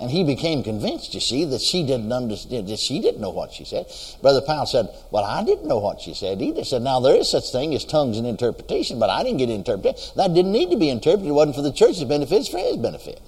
[0.00, 3.52] And he became convinced, you see, that she didn't understand, that she didn't know what
[3.52, 3.86] she said.
[4.22, 6.60] Brother Powell said, Well, I didn't know what she said either.
[6.60, 9.50] He said, Now, there is such thing as tongues and interpretation, but I didn't get
[9.50, 10.00] interpreted.
[10.16, 11.28] That didn't need to be interpreted.
[11.28, 13.20] It wasn't for the church's benefit, it's for his benefit.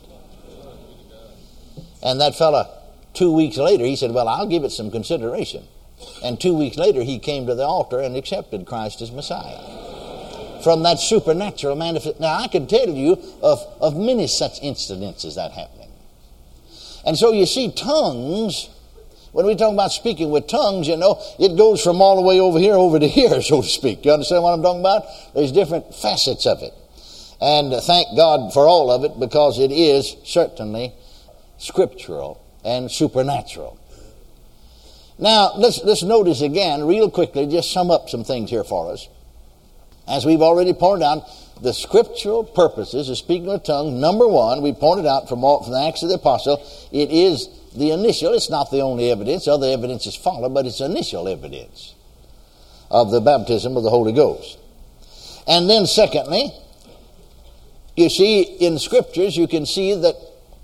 [2.03, 2.71] And that fella,
[3.13, 5.65] two weeks later, he said, Well, I'll give it some consideration.
[6.25, 10.63] And two weeks later, he came to the altar and accepted Christ as Messiah.
[10.65, 12.19] From that supernatural manifest.
[12.19, 15.82] Now, I can tell you of, of many such incidents as that happening.
[17.05, 18.69] And so you see, tongues,
[19.33, 22.39] when we talk about speaking with tongues, you know, it goes from all the way
[22.39, 24.05] over here over to here, so to speak.
[24.05, 25.05] You understand what I'm talking about?
[25.35, 26.73] There's different facets of it.
[27.41, 30.93] And thank God for all of it because it is certainly
[31.59, 33.79] scriptural and supernatural.
[35.19, 39.09] Now, let's, let's notice again, real quickly, just sum up some things here for us.
[40.09, 41.29] As we've already pointed out,
[41.61, 45.73] the scriptural purposes of speaking with tongues, number one, we pointed out from, all, from
[45.73, 46.61] the Acts of the Apostle,
[46.91, 50.81] it is the initial, it's not the only evidence, other evidence is followed, but it's
[50.81, 51.95] initial evidence
[52.91, 54.59] of the baptism of the Holy Ghost.
[55.47, 56.53] And then, secondly,
[57.97, 60.17] you see, in scriptures, you can see that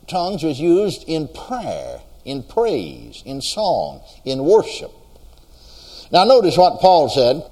[0.09, 4.92] tongues was used in prayer, in praise, in song, in worship.
[6.11, 7.42] Now, notice what Paul said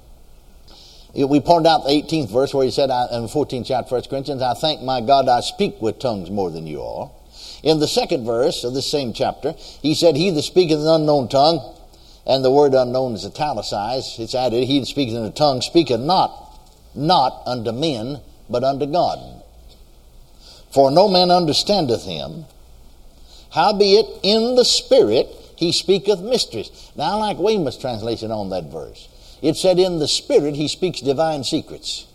[1.13, 4.09] we pointed out the 18th verse where he said in the 14th chapter of 1
[4.09, 7.13] Corinthians, I thank my God I speak with tongues more than you all.
[7.63, 11.27] In the second verse of this same chapter, he said, He that speaketh an unknown
[11.27, 11.75] tongue,
[12.25, 15.99] and the word unknown is italicized, it's added, He that speaketh in a tongue speaketh
[15.99, 16.31] not,
[16.93, 19.43] not unto men, but unto God.
[20.71, 22.45] For no man understandeth him,
[23.51, 26.91] howbeit in the Spirit he speaketh mysteries.
[26.95, 29.07] Now I like Weymouth's translation on that verse.
[29.41, 32.07] It said, In the Spirit, he speaks divine secrets.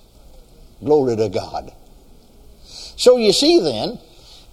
[0.82, 1.72] Glory to God.
[2.96, 3.98] So you see then,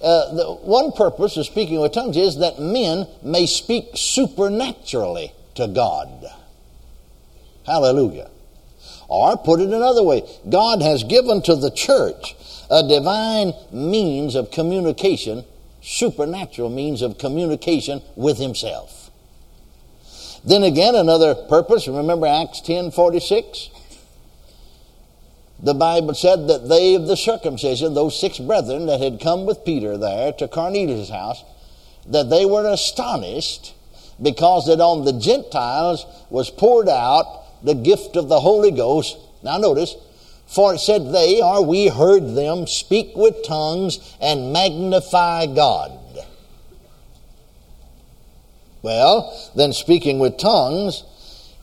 [0.01, 5.67] uh, the one purpose of speaking with tongues is that men may speak supernaturally to
[5.67, 6.25] God.
[7.65, 8.29] Hallelujah.
[9.07, 12.35] Or put it another way, God has given to the church
[12.69, 15.43] a divine means of communication,
[15.81, 18.98] supernatural means of communication with Himself.
[20.43, 23.69] Then again, another purpose, remember Acts 10 46?
[25.61, 29.65] The Bible said that they of the circumcision, those six brethren that had come with
[29.65, 31.43] Peter there to Cornelius' house,
[32.07, 33.73] that they were astonished
[34.21, 39.17] because that on the Gentiles was poured out the gift of the Holy Ghost.
[39.43, 39.95] Now notice,
[40.47, 45.98] for it said they, or we heard them speak with tongues and magnify God.
[48.81, 51.03] Well, then speaking with tongues,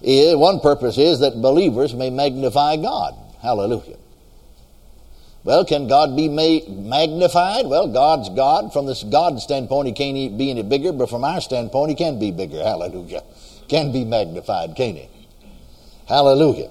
[0.03, 3.15] is, one purpose is that believers may magnify God.
[3.41, 3.97] Hallelujah.
[5.45, 7.67] Well, can God be magnified?
[7.67, 8.73] Well, God's God.
[8.73, 12.19] From this God standpoint, He can't be any bigger, but from our standpoint, He can
[12.19, 12.63] be bigger.
[12.63, 13.23] Hallelujah.
[13.69, 15.09] Can be magnified, can't He?
[16.09, 16.71] Hallelujah.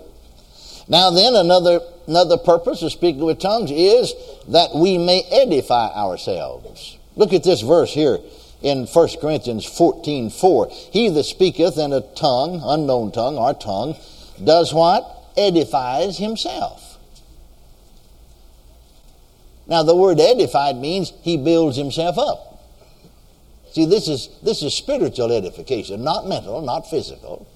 [0.87, 4.13] Now, then, another, another purpose of speaking with tongues is
[4.49, 6.97] that we may edify ourselves.
[7.15, 8.19] Look at this verse here
[8.65, 10.69] in 1 Corinthians 14 4.
[10.91, 13.95] He that speaketh in a tongue, unknown tongue, our tongue,
[14.43, 15.03] does what?
[15.37, 16.97] Edifies himself.
[19.67, 22.63] Now, the word edified means he builds himself up.
[23.71, 27.47] See, this is, this is spiritual edification, not mental, not physical.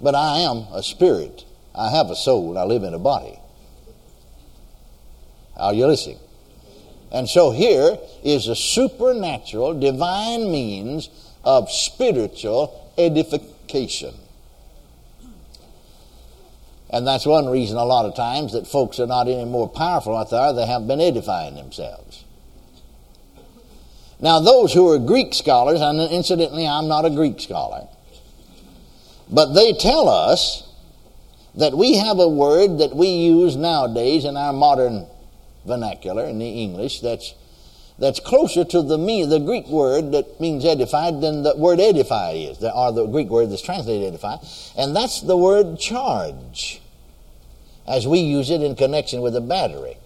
[0.00, 1.44] But I am a spirit.
[1.74, 2.56] I have a soul.
[2.56, 3.36] I live in a body.
[5.56, 6.18] Are you listening?
[7.14, 11.08] And so here is a supernatural, divine means
[11.44, 14.16] of spiritual edification.
[16.90, 20.16] And that's one reason a lot of times that folks are not any more powerful
[20.16, 22.24] out there, they haven't been edifying themselves.
[24.18, 27.86] Now, those who are Greek scholars, and incidentally, I'm not a Greek scholar,
[29.30, 30.68] but they tell us
[31.54, 35.06] that we have a word that we use nowadays in our modern
[35.66, 37.34] vernacular in the English that's
[37.98, 42.62] that's closer to the the Greek word that means edified than the word edify is,
[42.62, 44.36] or the Greek word that's translated edify,
[44.76, 46.80] and that's the word charge,
[47.86, 49.96] as we use it in connection with a battery.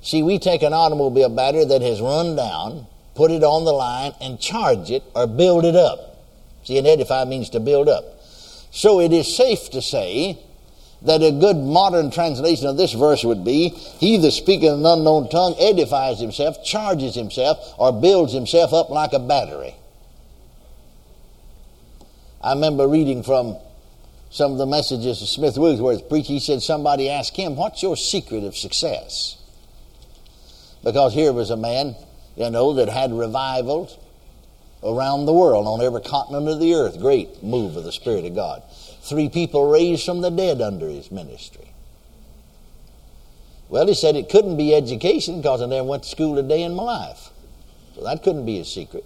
[0.00, 4.12] See, we take an automobile battery that has run down, put it on the line,
[4.20, 6.24] and charge it or build it up.
[6.64, 8.04] See, and edify means to build up.
[8.70, 10.38] So it is safe to say
[11.06, 15.28] that a good modern translation of this verse would be He that speaketh an unknown
[15.28, 19.74] tongue edifies himself, charges himself, or builds himself up like a battery.
[22.42, 23.56] I remember reading from
[24.30, 26.28] some of the messages of Smith Wigglesworth preached.
[26.28, 29.36] He said somebody asked him, What's your secret of success?
[30.84, 31.96] Because here was a man,
[32.36, 33.96] you know, that had revivals
[34.82, 37.00] around the world, on every continent of the earth.
[37.00, 38.62] Great move of the Spirit of God.
[39.08, 41.70] Three people raised from the dead under his ministry.
[43.68, 46.62] Well, he said it couldn't be education because I never went to school a day
[46.62, 47.30] in my life.
[47.94, 49.04] So that couldn't be his secret.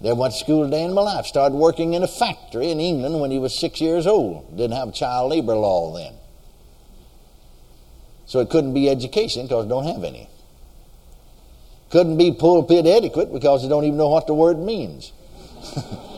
[0.00, 1.26] Never went to school a day in my life.
[1.26, 4.56] Started working in a factory in England when he was six years old.
[4.56, 6.14] Didn't have child labor law then.
[8.26, 10.28] So it couldn't be education because I don't have any.
[11.90, 15.12] Couldn't be pulpit etiquette because I don't even know what the word means.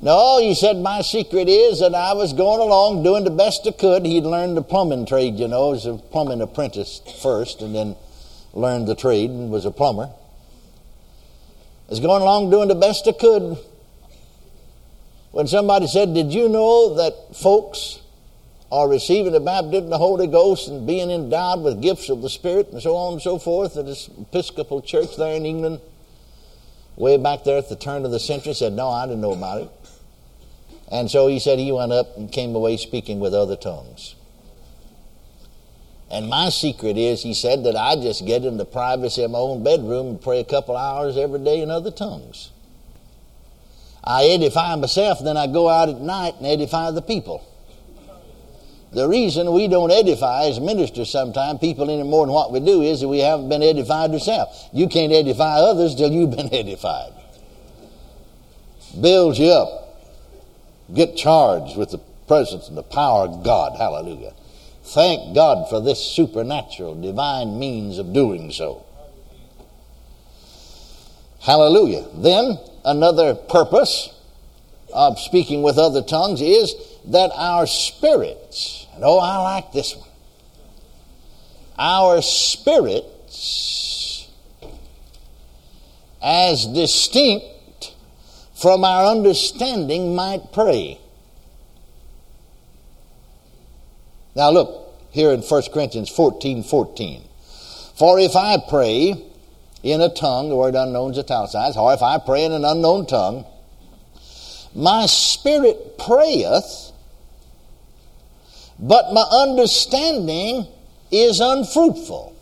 [0.00, 3.72] No, he said, my secret is that I was going along doing the best I
[3.72, 4.06] could.
[4.06, 7.96] He'd learned the plumbing trade, you know, as a plumbing apprentice first and then
[8.52, 10.08] learned the trade and was a plumber.
[11.88, 13.58] I was going along doing the best I could.
[15.32, 18.00] When somebody said, Did you know that folks
[18.70, 22.30] are receiving the baptism of the Holy Ghost and being endowed with gifts of the
[22.30, 25.80] Spirit and so on and so forth at this Episcopal church there in England?
[26.96, 29.62] Way back there at the turn of the century, said, No, I didn't know about
[29.62, 29.70] it.
[30.90, 34.14] And so he said he went up and came away speaking with other tongues.
[36.10, 39.38] And my secret is, he said, that I just get in the privacy of my
[39.38, 42.50] own bedroom and pray a couple hours every day in other tongues.
[44.02, 47.44] I edify myself, then I go out at night and edify the people.
[48.90, 52.80] The reason we don't edify as ministers sometimes, people any more than what we do,
[52.80, 54.64] is that we haven't been edified ourselves.
[54.72, 57.12] You can't edify others till you've been edified.
[58.98, 59.87] Builds you up
[60.94, 63.76] get charged with the presence and the power of God.
[63.76, 64.32] Hallelujah.
[64.84, 68.84] Thank God for this supernatural, divine means of doing so.
[71.40, 72.06] Hallelujah.
[72.14, 74.14] Then, another purpose
[74.92, 76.74] of speaking with other tongues is
[77.06, 80.08] that our spirits, and oh, I like this one,
[81.78, 84.28] our spirits,
[86.22, 87.46] as distinct
[88.60, 90.98] from our understanding might pray.
[94.34, 97.22] Now look here in 1 Corinthians 14 14.
[97.94, 99.14] For if I pray
[99.82, 103.06] in a tongue, the word unknown is italicized, or if I pray in an unknown
[103.06, 103.44] tongue,
[104.74, 106.92] my spirit prayeth,
[108.78, 110.66] but my understanding
[111.10, 112.37] is unfruitful.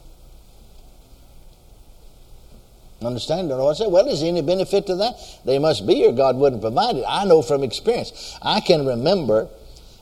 [3.03, 3.51] Understand?
[3.51, 3.87] What I say.
[3.89, 5.17] Well, is there any benefit to that?
[5.45, 7.05] They must be, or God wouldn't provide it.
[7.07, 8.39] I know from experience.
[8.41, 9.49] I can remember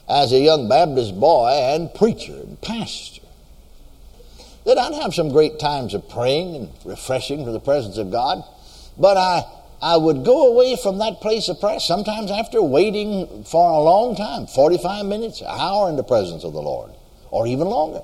[0.09, 3.23] as a young Baptist boy and preacher and pastor
[4.65, 8.43] that I'd have some great times of praying and refreshing for the presence of God,
[8.97, 9.45] but I
[9.85, 14.17] I would go away from that place of prayer sometimes after waiting for a long
[14.17, 16.91] time 45 minutes, an hour in the presence of the Lord,
[17.31, 18.01] or even longer.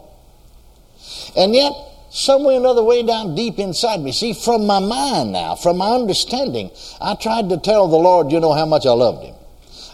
[1.35, 1.73] And yet,
[2.11, 4.13] somewhere another way down deep inside me.
[4.13, 8.41] See, from my mind now, from my understanding, I tried to tell the Lord, you
[8.41, 9.35] know, how much I loved him.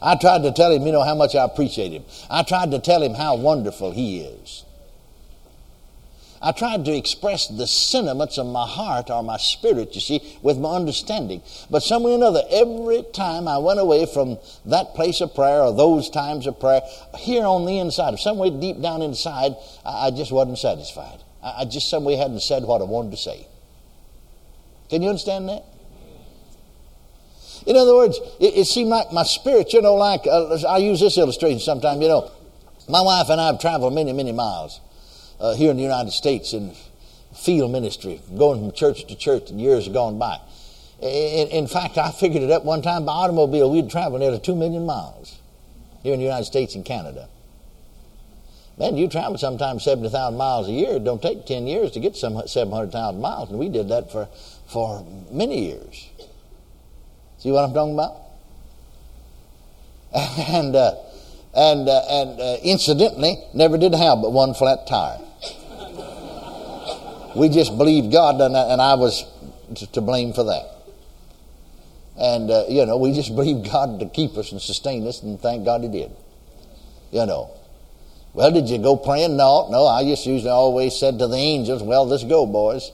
[0.03, 2.05] I tried to tell him, you know, how much I appreciate him.
[2.31, 4.65] I tried to tell him how wonderful he is.
[6.43, 10.59] I tried to express the sentiments of my heart or my spirit, you see, with
[10.59, 11.43] my understanding.
[11.71, 15.63] But some way or another, every time I went away from that place of prayer
[15.63, 16.83] or those times of prayer,
[17.17, 21.21] here on the inside, some way deep down inside, I just wasn't satisfied.
[21.59, 23.47] I, just some way hadn't said what I wanted to say.
[24.91, 25.65] Can you understand that?
[27.67, 31.01] In other words, it, it seemed like my spirit, you know, like uh, I use
[31.01, 32.01] this illustration sometimes.
[32.01, 32.31] You know,
[32.89, 34.81] my wife and I have traveled many, many miles
[35.41, 36.75] uh, here in the United States in
[37.35, 40.39] field ministry, going from church to church, and years have gone by.
[41.01, 44.55] In, in fact, I figured it up one time by automobile, we'd traveled nearly two
[44.55, 45.39] million miles
[46.03, 47.29] here in the United States and Canada.
[48.79, 50.97] Man, you travel sometimes 70,000 miles a year.
[50.97, 54.29] It don't take 10 years to get some 700,000 miles, and we did that for,
[54.67, 56.11] for many years.
[57.39, 58.23] See what I'm talking about?
[60.49, 60.95] And, uh,
[61.55, 65.21] and, uh, and uh, incidentally, never did have but one flat tire.
[67.35, 69.25] We just believed God, and I, and I was
[69.93, 70.65] to blame for that.
[72.19, 75.41] And, uh, you know, we just believed God to keep us and sustain us, and
[75.41, 76.13] thank God He did.
[77.11, 77.51] You know.
[78.37, 79.39] Well, did you go praying?
[79.39, 79.87] No, no.
[79.87, 82.93] I just usually always said to the angels, well, let's go, boys.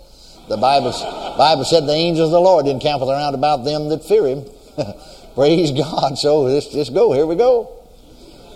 [0.48, 0.92] The Bible,
[1.36, 4.44] Bible said the angels of the Lord didn't encampeth around about them that fear Him.
[5.34, 6.16] Praise God.
[6.16, 7.10] So let's just go.
[7.10, 7.76] Here we go.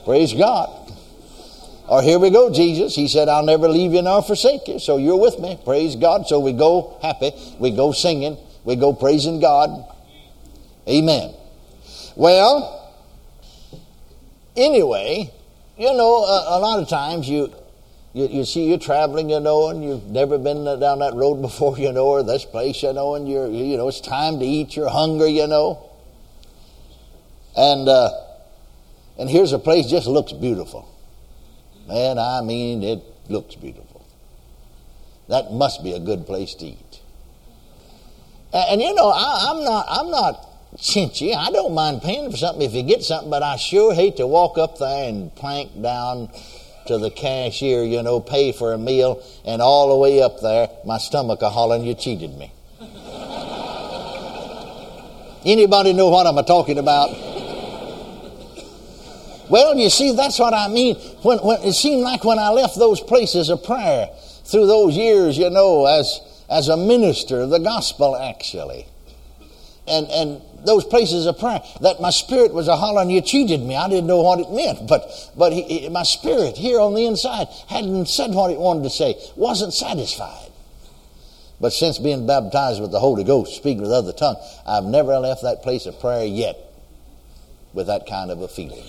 [0.05, 0.71] Praise God.
[1.89, 2.95] Or here we go, Jesus.
[2.95, 4.79] He said, I'll never leave you nor forsake you.
[4.79, 5.59] So you're with me.
[5.65, 6.29] Praise God.
[6.29, 7.33] So we go happy.
[7.59, 8.39] We go singing.
[8.65, 9.93] We go praising God.
[10.89, 11.35] Amen.
[12.15, 12.95] Well,
[14.55, 15.33] anyway,
[15.79, 17.53] you know, a, a lot of times you,
[18.15, 21.79] you, you see you're traveling, you know, and you've never been down that road before,
[21.79, 24.77] you know, or this place, you know, and you're, you know, it's time to eat.
[24.77, 25.91] You're hungry, you know.
[27.57, 28.11] And, uh,
[29.19, 30.89] and here's a place just looks beautiful.
[31.89, 34.05] Man, I mean, it looks beautiful.
[35.29, 37.01] That must be a good place to eat.
[38.53, 41.35] And, and you know, I, I'm not, I'm not chinchy.
[41.35, 44.27] I don't mind paying for something if you get something, but I sure hate to
[44.27, 46.29] walk up there and plank down
[46.87, 50.69] to the cashier, you know, pay for a meal, and all the way up there,
[50.85, 52.53] my stomach a hollering, you cheated me.
[55.45, 57.11] Anybody know what I'm talking about?
[59.49, 60.97] Well, you see, that's what I mean.
[61.23, 64.09] When, when it seemed like when I left those places of prayer
[64.45, 68.87] through those years, you know, as as a minister of the gospel, actually,
[69.87, 73.75] and and those places of prayer, that my spirit was a hollering, "You cheated me."
[73.77, 77.49] I didn't know what it meant, but but he, my spirit here on the inside
[77.69, 80.51] hadn't said what it wanted to say, wasn't satisfied.
[81.59, 84.37] But since being baptized with the Holy Ghost, speaking with other tongue,
[84.67, 86.59] I've never left that place of prayer yet
[87.73, 88.85] with that kind of a feeling.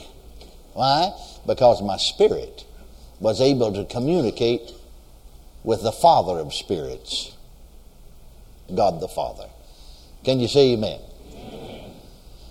[0.74, 1.14] Why?
[1.46, 2.66] Because my spirit
[3.20, 4.74] was able to communicate
[5.64, 7.32] with the Father of spirits,
[8.74, 9.48] God the Father.
[10.24, 11.00] Can you say amen?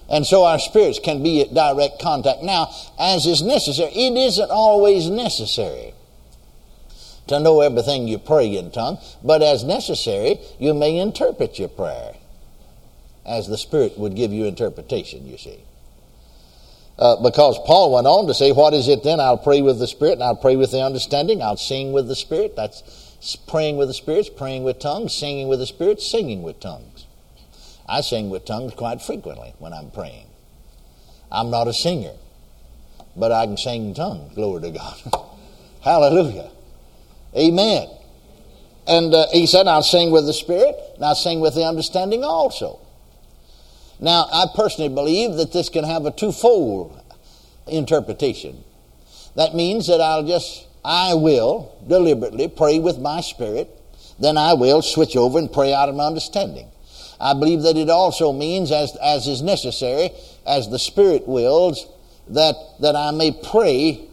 [0.08, 2.42] And so our spirits can be at direct contact.
[2.42, 5.94] Now, as is necessary, it isn't always necessary
[7.26, 12.14] to know everything you pray in tongue, but as necessary, you may interpret your prayer
[13.24, 15.58] as the Spirit would give you interpretation, you see.
[16.98, 19.20] Uh, because Paul went on to say, What is it then?
[19.20, 22.16] I'll pray with the Spirit, and I'll pray with the understanding, I'll sing with the
[22.16, 22.56] Spirit.
[22.56, 22.82] That's
[23.46, 26.95] praying with the Spirit, praying with tongues, singing with the Spirit, singing with tongues.
[27.88, 30.26] I sing with tongues quite frequently when I'm praying.
[31.30, 32.12] I'm not a singer,
[33.16, 35.00] but I can sing tongues, glory to God.
[35.82, 36.50] Hallelujah.
[37.36, 37.88] Amen.
[38.86, 42.22] And uh, he said, I'll sing with the Spirit, and I'll sing with the understanding
[42.22, 42.80] also.
[43.98, 47.00] Now, I personally believe that this can have a twofold
[47.66, 48.62] interpretation.
[49.34, 53.70] That means that I'll just, I will deliberately pray with my spirit,
[54.18, 56.68] then I will switch over and pray out of my understanding.
[57.20, 60.10] I believe that it also means, as, as is necessary,
[60.46, 61.86] as the Spirit wills,
[62.28, 64.06] that, that I may pray,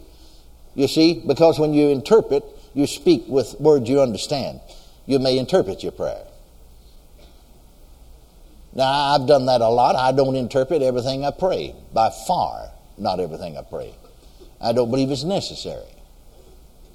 [0.74, 2.44] you see, because when you interpret,
[2.74, 4.60] you speak with words you understand.
[5.06, 6.24] You may interpret your prayer.
[8.74, 9.94] Now, I've done that a lot.
[9.94, 11.74] I don't interpret everything I pray.
[11.92, 13.94] By far, not everything I pray.
[14.60, 15.84] I don't believe it's necessary.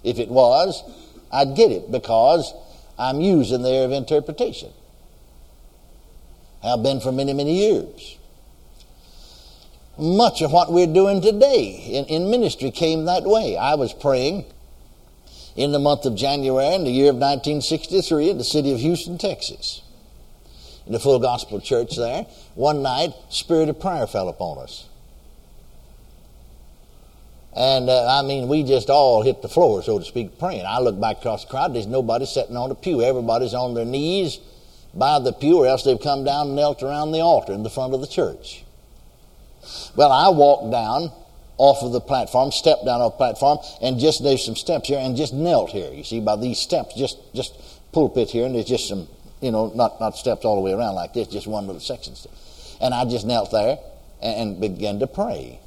[0.04, 0.84] If it was,
[1.32, 2.54] I'd get it because
[2.98, 4.72] I'm using there of interpretation.
[6.64, 8.18] Have been for many, many years.
[9.98, 13.58] Much of what we're doing today in, in ministry came that way.
[13.58, 14.46] I was praying
[15.56, 19.18] in the month of January in the year of 1963 in the city of Houston,
[19.18, 19.82] Texas
[20.90, 22.26] in the full gospel church there.
[22.56, 24.88] One night, spirit of prayer fell upon us.
[27.56, 30.66] And uh, I mean, we just all hit the floor, so to speak, praying.
[30.66, 33.04] I look back across the crowd, there's nobody sitting on the pew.
[33.04, 34.40] Everybody's on their knees
[34.94, 37.70] by the pew, or else they've come down and knelt around the altar in the
[37.70, 38.64] front of the church.
[39.96, 41.12] Well, I walked down
[41.58, 45.00] off of the platform, stepped down off the platform, and just there's some steps here,
[45.00, 45.92] and just knelt here.
[45.92, 47.54] You see, by these steps, just just
[47.92, 49.08] pulpit here, and there's just some
[49.42, 52.14] you know, not, not steps all the way around like this, just one little section.
[52.82, 53.78] And I just knelt there
[54.22, 55.60] and, and began to pray.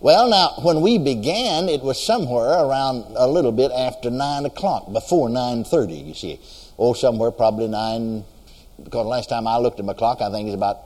[0.00, 4.92] Well, now, when we began, it was somewhere around a little bit after 9 o'clock,
[4.92, 6.40] before 9.30, you see.
[6.78, 8.24] Oh, somewhere probably 9,
[8.82, 10.78] because last time I looked at my clock, I think it's about,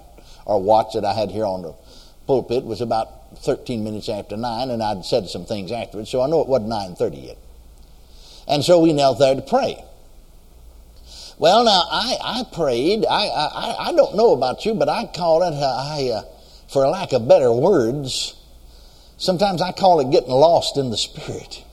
[0.45, 1.74] or watch that I had here on the
[2.26, 6.28] pulpit was about 13 minutes after 9, and I'd said some things afterwards, so I
[6.28, 7.39] know it wasn't 9.30 yet.
[8.47, 9.82] And so we knelt there to pray.
[11.39, 13.07] Well, now I, I prayed.
[13.09, 15.55] I, I I don't know about you, but I call it.
[15.55, 16.22] Uh, I, uh,
[16.68, 18.34] for lack of better words,
[19.18, 21.64] sometimes I call it getting lost in the spirit.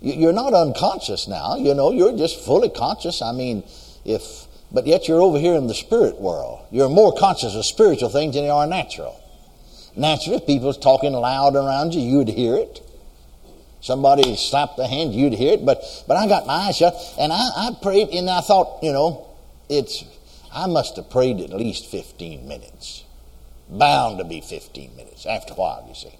[0.00, 3.22] You're not unconscious now, you know, you're just fully conscious.
[3.22, 3.64] I mean,
[4.04, 6.66] if, but yet you're over here in the spirit world.
[6.70, 9.20] You're more conscious of spiritual things than you are natural.
[9.96, 12.82] Naturally, if people's talking loud around you, you'd hear it.
[13.80, 15.64] Somebody slapped the hand, you'd hear it.
[15.64, 18.92] But, but I got my eyes shut, and I, I prayed, and I thought, you
[18.92, 19.26] know,
[19.68, 20.04] it's,
[20.52, 23.04] I must have prayed at least 15 minutes.
[23.68, 26.14] Bound to be 15 minutes after a while, you see.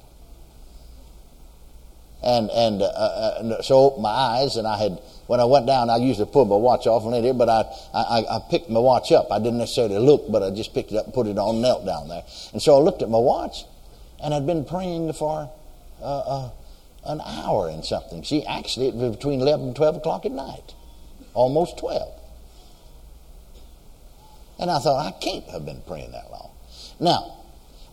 [2.26, 5.90] And, and, uh, uh, and so my eyes, and I had, when I went down,
[5.90, 7.62] I usually pull my watch off and later, but I,
[7.94, 9.30] I, I picked my watch up.
[9.30, 11.86] I didn't necessarily look, but I just picked it up and put it on, knelt
[11.86, 12.24] down there.
[12.52, 13.64] And so I looked at my watch,
[14.20, 15.48] and I'd been praying for
[16.02, 16.50] uh, uh,
[17.04, 18.24] an hour and something.
[18.24, 20.74] See, actually, it was between 11 and 12 o'clock at night,
[21.32, 22.12] almost 12.
[24.58, 26.50] And I thought, I can't have been praying that long.
[26.98, 27.35] Now,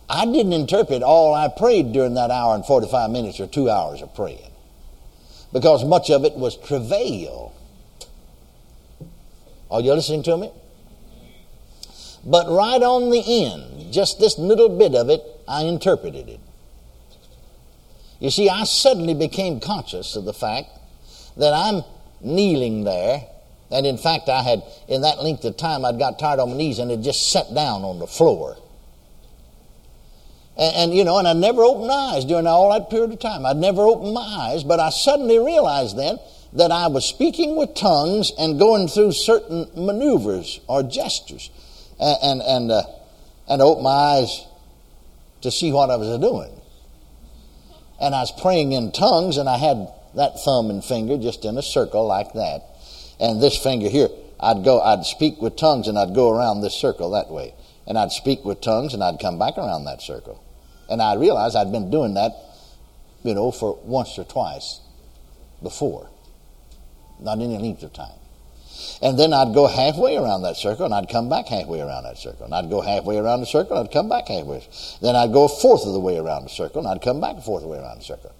[0.08, 4.02] I didn't interpret all I prayed during that hour and 45 minutes or two hours
[4.02, 4.50] of praying
[5.52, 7.54] because much of it was travail.
[9.70, 10.50] Are you listening to me?
[12.26, 16.40] But right on the end, just this little bit of it, I interpreted it.
[18.18, 20.68] You see, I suddenly became conscious of the fact
[21.36, 21.82] that I'm
[22.20, 23.26] kneeling there,
[23.70, 26.56] and in fact, I had, in that length of time, I'd got tired on my
[26.56, 28.56] knees and had just sat down on the floor.
[30.56, 33.18] And, and, you know, and I never opened my eyes during all that period of
[33.18, 33.44] time.
[33.44, 36.18] I'd never opened my eyes, but I suddenly realized then
[36.52, 41.50] that I was speaking with tongues and going through certain maneuvers or gestures.
[41.98, 42.82] And, and, and, uh,
[43.48, 44.46] and opened my eyes
[45.42, 46.60] to see what I was doing.
[48.00, 51.58] And I was praying in tongues, and I had that thumb and finger just in
[51.58, 52.62] a circle like that.
[53.20, 54.08] And this finger here,
[54.40, 57.54] I'd go, I'd speak with tongues, and I'd go around this circle that way.
[57.86, 60.43] And I'd speak with tongues, and I'd come back around that circle.
[60.88, 62.32] And I realized I'd been doing that,
[63.22, 64.80] you know, for once or twice
[65.62, 66.10] before,
[67.20, 68.18] not any length of time.
[69.00, 72.18] And then I'd go halfway around that circle, and I'd come back halfway around that
[72.18, 72.44] circle.
[72.44, 74.66] And I'd go halfway around the circle, and I'd come back halfway.
[75.00, 77.36] Then I'd go a fourth of the way around the circle, and I'd come back
[77.36, 78.32] a fourth of the way around the circle.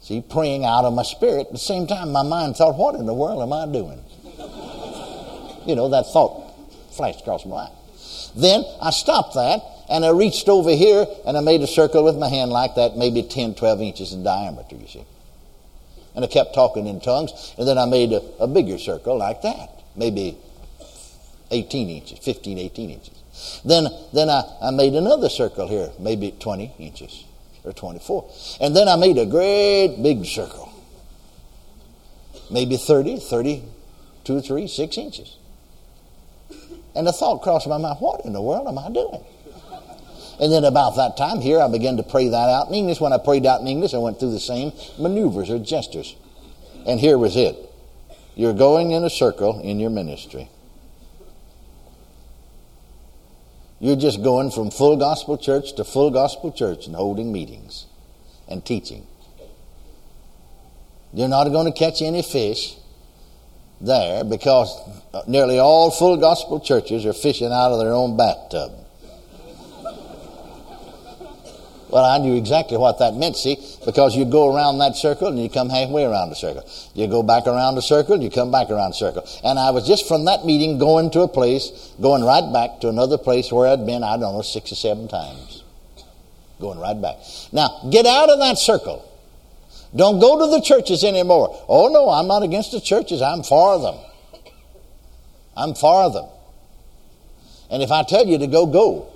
[0.00, 1.48] See, praying out of my spirit.
[1.48, 4.02] At the same time, my mind thought, what in the world am I doing?
[5.66, 6.50] you know, that thought
[6.92, 7.74] flashed across my mind.
[8.34, 9.60] Then I stopped that,
[9.90, 12.96] and I reached over here and I made a circle with my hand like that,
[12.96, 15.04] maybe 10, 12 inches in diameter, you see.
[16.14, 19.42] And I kept talking in tongues, and then I made a, a bigger circle like
[19.42, 20.36] that, maybe
[21.50, 23.60] 18 inches, 15, 18 inches.
[23.64, 27.24] Then, then I, I made another circle here, maybe 20 inches
[27.64, 28.30] or 24.
[28.60, 30.72] And then I made a great big circle,
[32.50, 35.36] maybe 30, 32, 3, 6 inches.
[36.94, 39.24] And the thought crossed my mind, what in the world am I doing?
[40.40, 42.98] And then about that time here, I began to pray that out in English.
[42.98, 46.16] When I prayed out in English, I went through the same maneuvers or gestures.
[46.86, 47.56] And here was it.
[48.36, 50.48] You're going in a circle in your ministry.
[53.80, 57.84] You're just going from full gospel church to full gospel church and holding meetings
[58.48, 59.06] and teaching.
[61.12, 62.76] You're not going to catch any fish
[63.80, 64.74] there because
[65.26, 68.72] nearly all full gospel churches are fishing out of their own bathtub.
[71.90, 75.38] Well, I knew exactly what that meant, see, because you go around that circle and
[75.42, 76.64] you come halfway around the circle.
[76.94, 79.26] You go back around the circle, and you come back around the circle.
[79.42, 82.88] And I was just from that meeting going to a place, going right back to
[82.88, 85.64] another place where I'd been, I don't know, six or seven times.
[86.60, 87.16] Going right back.
[87.52, 89.06] Now, get out of that circle.
[89.96, 91.64] Don't go to the churches anymore.
[91.68, 93.20] Oh, no, I'm not against the churches.
[93.20, 93.98] I'm for them.
[95.56, 96.26] I'm for them.
[97.70, 99.08] And if I tell you to go, go.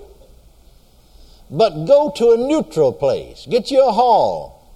[1.49, 3.45] But go to a neutral place.
[3.49, 4.73] Get you a hall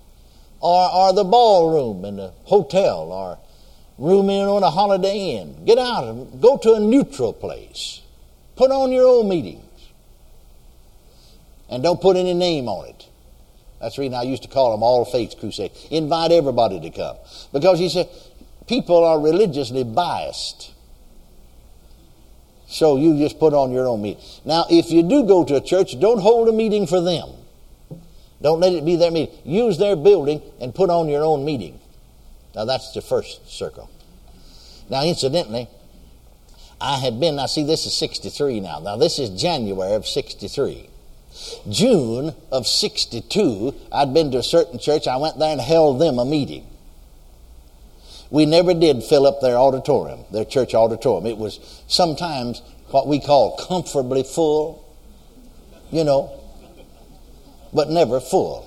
[0.59, 3.39] or, or the ballroom in a hotel or
[3.97, 5.65] room in on a holiday inn.
[5.65, 8.01] Get out and go to a neutral place.
[8.55, 9.63] Put on your own meetings.
[11.69, 13.07] And don't put any name on it.
[13.79, 15.71] That's the reason I used to call them All Faiths Crusade.
[15.91, 17.15] Invite everybody to come.
[17.53, 18.09] Because he said,
[18.67, 20.73] people are religiously biased.
[22.69, 24.23] So you just put on your own meeting.
[24.45, 27.29] Now, if you do go to a church, don't hold a meeting for them.
[28.43, 29.35] Don't let it be their meeting.
[29.43, 31.79] Use their building and put on your own meeting.
[32.55, 33.89] Now, that's the first circle.
[34.87, 35.67] Now, incidentally,
[36.79, 38.79] I had been, now see, this is 63 now.
[38.79, 40.89] Now, this is January of 63.
[41.69, 45.07] June of 62, I'd been to a certain church.
[45.07, 46.67] I went there and held them a meeting.
[48.31, 51.25] We never did fill up their auditorium, their church auditorium.
[51.25, 52.61] It was sometimes
[52.91, 54.85] what we call comfortably full,
[55.91, 56.31] you know,
[57.73, 58.65] but never full.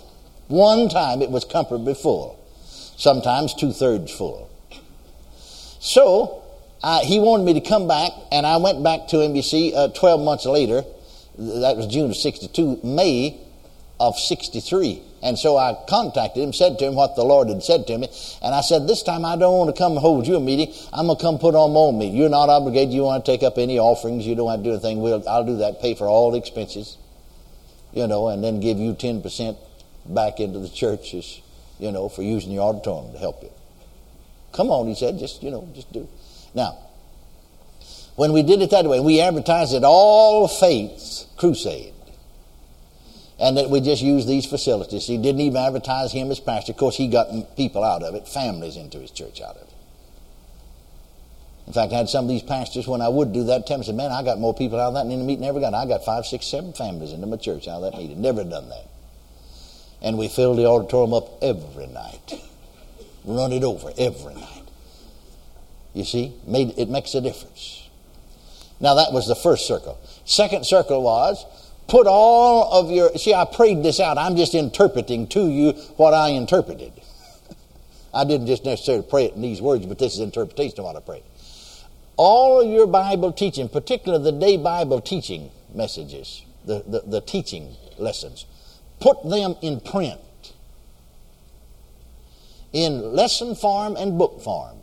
[0.49, 2.39] One time it was comfortably full.
[2.97, 4.49] sometimes two thirds full.
[5.81, 6.43] So
[7.05, 10.47] he wanted me to come back, and I went back to see, uh, 12 months
[10.47, 10.85] later.
[11.39, 13.41] That was June of 62, May
[13.99, 15.03] of 63.
[15.23, 18.09] And so I contacted him, said to him what the Lord had said to me,
[18.43, 20.75] and I said, This time I don't want to come hold you a meeting.
[20.93, 22.17] I'm going to come put on my own meeting.
[22.17, 22.93] You're not obligated.
[22.93, 24.27] You want to take up any offerings.
[24.27, 25.01] You don't have to do anything.
[25.01, 26.99] We'll, I'll do that, pay for all the expenses,
[27.93, 29.57] you know, and then give you 10%
[30.07, 31.41] back into the churches,
[31.79, 33.53] you know, for using your auditorium to help you.
[34.53, 36.09] Come on, he said, just, you know, just do.
[36.53, 36.79] Now,
[38.17, 41.95] when we did it that way, we advertised it all faiths crusade
[43.43, 45.09] and that we just use these facilities.
[45.09, 46.71] He didn't even advertise him as pastor.
[46.71, 49.75] Of course, he got people out of it, families into his church out of it.
[51.67, 53.85] In fact, I had some of these pastors, when I would do that, tell me,
[53.85, 55.75] said, man, I got more people out of that than the meeting ever got.
[55.75, 58.23] I got five, six, seven families into my church out of that meeting.
[58.23, 58.87] Never done that.
[60.01, 62.35] And we filled the auditorium up every night.
[63.25, 64.69] Run it over every night.
[65.95, 67.89] You see, made, it makes a difference.
[68.79, 69.99] Now, that was the first circle.
[70.25, 71.45] Second circle was
[71.93, 73.15] put all of your.
[73.19, 74.17] See, I prayed this out.
[74.17, 76.91] I'm just interpreting to you what I interpreted.
[78.15, 80.97] I didn't just necessarily pray it in these words, but this is interpretation of what
[80.97, 81.23] I prayed.
[82.17, 87.77] All of your Bible teaching, particularly the day Bible teaching messages, the, the, the teaching
[87.99, 88.47] lessons,
[88.99, 90.21] put them in print,
[92.73, 94.79] in lesson form and book form.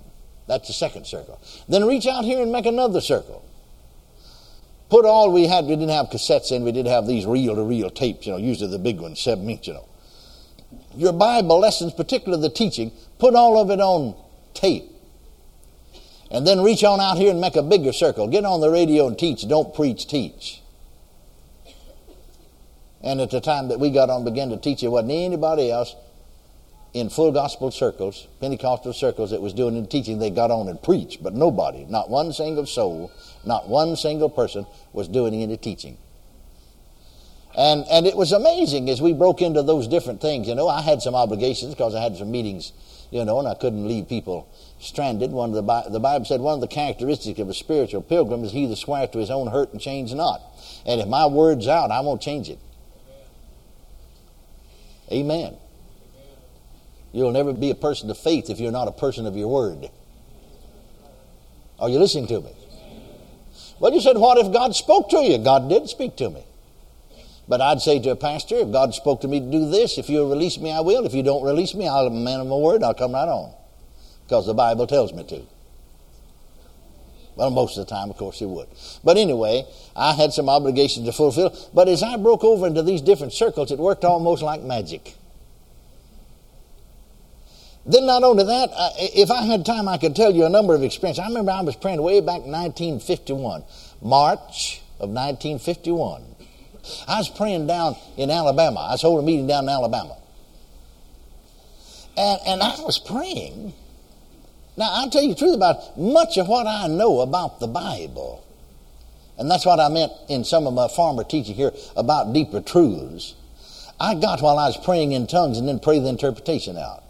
[0.48, 1.42] That's the second circle.
[1.68, 3.49] Then reach out here and make another circle
[4.90, 5.66] put all we had.
[5.66, 6.64] We didn't have cassettes in.
[6.64, 9.74] We did have these reel-to-reel tapes, you know, usually the big ones, seven inch, you
[9.74, 9.88] know.
[10.96, 14.16] Your Bible lessons, particularly the teaching, put all of it on
[14.54, 14.86] tape.
[16.32, 18.28] And then reach on out here and make a bigger circle.
[18.28, 19.48] Get on the radio and teach.
[19.48, 20.62] Don't preach, teach.
[23.02, 25.96] And at the time that we got on, began to teach, it wasn't anybody else
[26.94, 30.20] in full gospel circles, Pentecostal circles that was doing the teaching.
[30.20, 33.12] They got on and preached, but nobody, not one single soul,
[33.46, 35.98] not one single person was doing any teaching.
[37.58, 40.48] And, and it was amazing as we broke into those different things.
[40.48, 42.74] You know, I had some obligations because I had some meetings,
[43.12, 44.48] you know, and I couldn't leave people
[44.80, 45.32] stranded.
[45.32, 48.52] One of the, the Bible said one of the characteristics of a spiritual pilgrim is
[48.52, 50.42] he that swears to his own hurt and change not.
[50.86, 52.60] And if my word's out, I won't change it.
[55.12, 55.58] Amen.
[57.12, 59.90] You'll never be a person of faith if you're not a person of your word.
[61.80, 62.52] Are you listening to me?
[63.80, 65.38] Well, you said, what if God spoke to you?
[65.38, 66.44] God did speak to me.
[67.48, 70.10] But I'd say to a pastor, if God spoke to me to do this, if
[70.10, 71.06] you'll release me, I will.
[71.06, 72.84] If you don't release me, I'll be a man of my word.
[72.84, 73.54] I'll come right on.
[74.26, 75.42] Because the Bible tells me to.
[77.36, 78.68] Well, most of the time, of course, it would.
[79.04, 79.66] But anyway,
[79.96, 81.58] I had some obligations to fulfill.
[81.74, 85.16] But as I broke over into these different circles, it worked almost like magic.
[87.86, 90.84] Then, not only that, if I had time, I could tell you a number of
[90.84, 91.24] experiences.
[91.24, 93.64] I remember I was praying way back in 1951,
[94.02, 96.24] March of 1951.
[97.08, 98.82] I was praying down in Alabama.
[98.82, 100.18] I was holding a meeting down in Alabama.
[102.18, 103.74] And, and I was praying.
[104.78, 108.46] Now, I'll tell you the truth about much of what I know about the Bible.
[109.38, 113.36] And that's what I meant in some of my former teaching here about deeper truths.
[114.00, 117.09] I got while I was praying in tongues and then prayed the interpretation out.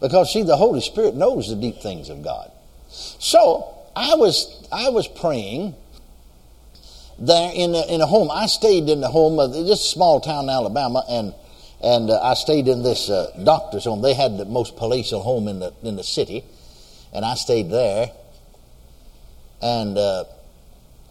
[0.00, 2.50] Because, see, the Holy Spirit knows the deep things of God.
[2.88, 5.74] So, I was, I was praying
[7.18, 8.30] there in a, in a home.
[8.30, 11.34] I stayed in the home of this small town in Alabama, and
[11.80, 14.02] and uh, I stayed in this uh, doctor's home.
[14.02, 16.44] They had the most palatial home in the in the city,
[17.12, 18.12] and I stayed there.
[19.60, 20.24] And uh,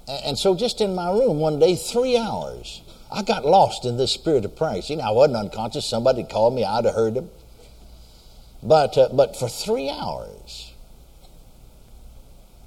[0.07, 2.81] and so, just in my room one day, three hours,
[3.11, 4.81] I got lost in this spirit of prayer.
[4.81, 5.85] See, I wasn't unconscious.
[5.85, 6.63] Somebody called me.
[6.63, 7.29] I'd have heard them.
[8.63, 10.73] But, uh, but for three hours.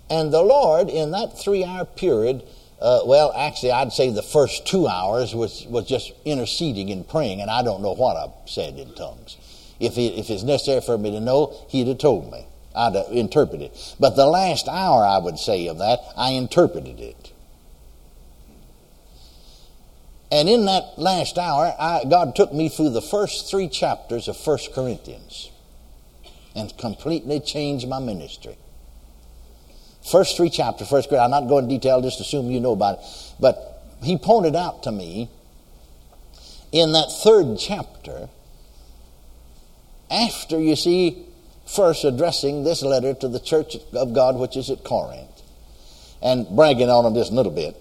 [0.09, 2.43] And the Lord, in that three hour period,
[2.81, 7.41] uh, well, actually, I'd say the first two hours was, was just interceding and praying,
[7.41, 9.37] and I don't know what I said in tongues.
[9.79, 12.47] If, if it's necessary for me to know, He'd have told me.
[12.75, 13.73] I'd have interpreted.
[13.99, 17.33] But the last hour, I would say, of that, I interpreted it.
[20.33, 24.37] And in that last hour, I, God took me through the first three chapters of
[24.37, 25.50] First Corinthians
[26.61, 28.57] and completely changed my ministry.
[30.11, 32.99] First three chapters, first grade, I'm not going into detail, just assume you know about
[32.99, 33.05] it.
[33.41, 35.31] But he pointed out to me
[36.73, 38.29] in that third chapter,
[40.11, 41.25] after you see,
[41.67, 45.43] first addressing this letter to the church of God which is at Corinth,
[46.23, 47.77] and bragging on them just a little bit.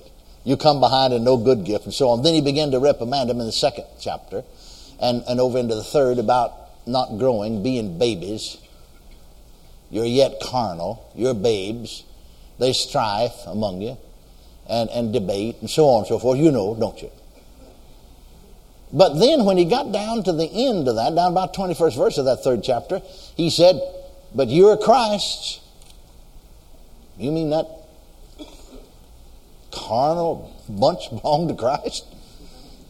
[0.45, 2.23] You come behind and no good gift, and so on.
[2.23, 4.43] Then he began to reprimand them in the second chapter,
[5.01, 6.53] and, and over into the third about
[6.87, 8.57] not growing, being babies.
[9.89, 11.11] You're yet carnal.
[11.15, 12.03] You're babes.
[12.59, 13.97] There's strife among you
[14.67, 16.37] and, and debate and so on and so forth.
[16.37, 17.11] You know, don't you?
[18.91, 22.17] But then when he got down to the end of that, down about 21st verse
[22.17, 23.01] of that third chapter,
[23.35, 23.79] he said,
[24.33, 25.59] But you're Christ's.
[27.17, 27.67] You mean that
[29.71, 32.05] carnal bunch belong to Christ?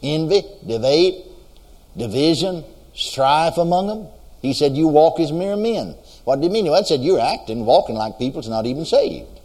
[0.01, 1.25] Envy, debate,
[1.97, 4.07] division, strife among them?
[4.41, 5.95] He said, You walk as mere men.
[6.29, 6.65] What do you mean?
[6.65, 9.39] Well, I said, You're acting, walking like people that's not even saved.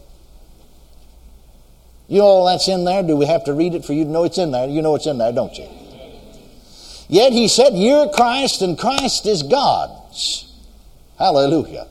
[2.07, 3.01] You know all that's in there?
[3.01, 4.69] Do we have to read it for you to know it's in there?
[4.69, 5.67] You know it's in there, don't you?
[7.09, 10.53] Yet he said, You're Christ and Christ is God's.
[11.17, 11.87] Hallelujah.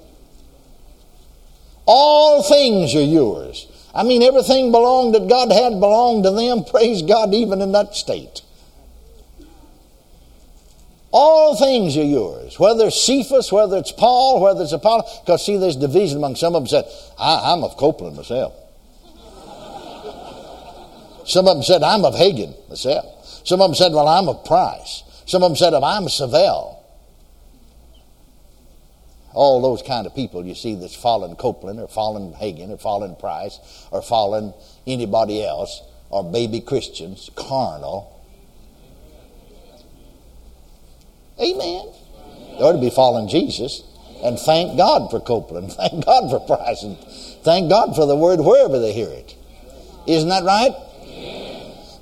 [1.87, 3.67] All things are yours.
[3.93, 6.63] I mean, everything belonged that God had belonged to them.
[6.63, 8.43] Praise God, even in that state.
[11.17, 15.05] All things are yours, whether it's Cephas, whether it's Paul, whether it's Apollo.
[15.21, 16.87] Because, see, there's division among some of them said,
[17.17, 18.53] I, am of Copeland myself.
[21.25, 23.07] some of them said, I'm of Hagin myself.
[23.47, 25.05] Some of them said, Well, I'm of Price.
[25.25, 26.79] Some of them said, I'm Savelle.
[29.35, 33.15] All those kind of people you see that's fallen Copeland or fallen Hagin or fallen
[33.15, 33.61] Price
[33.93, 34.53] or fallen
[34.85, 38.14] anybody else are baby Christians, carnal
[41.41, 41.87] Amen.
[42.59, 43.82] They ought to be following Jesus.
[44.22, 45.72] And thank God for Copeland.
[45.76, 46.82] Thank God for Price.
[46.82, 46.97] And
[47.45, 49.37] thank God for the word wherever they hear it.
[50.07, 50.72] Isn't that right?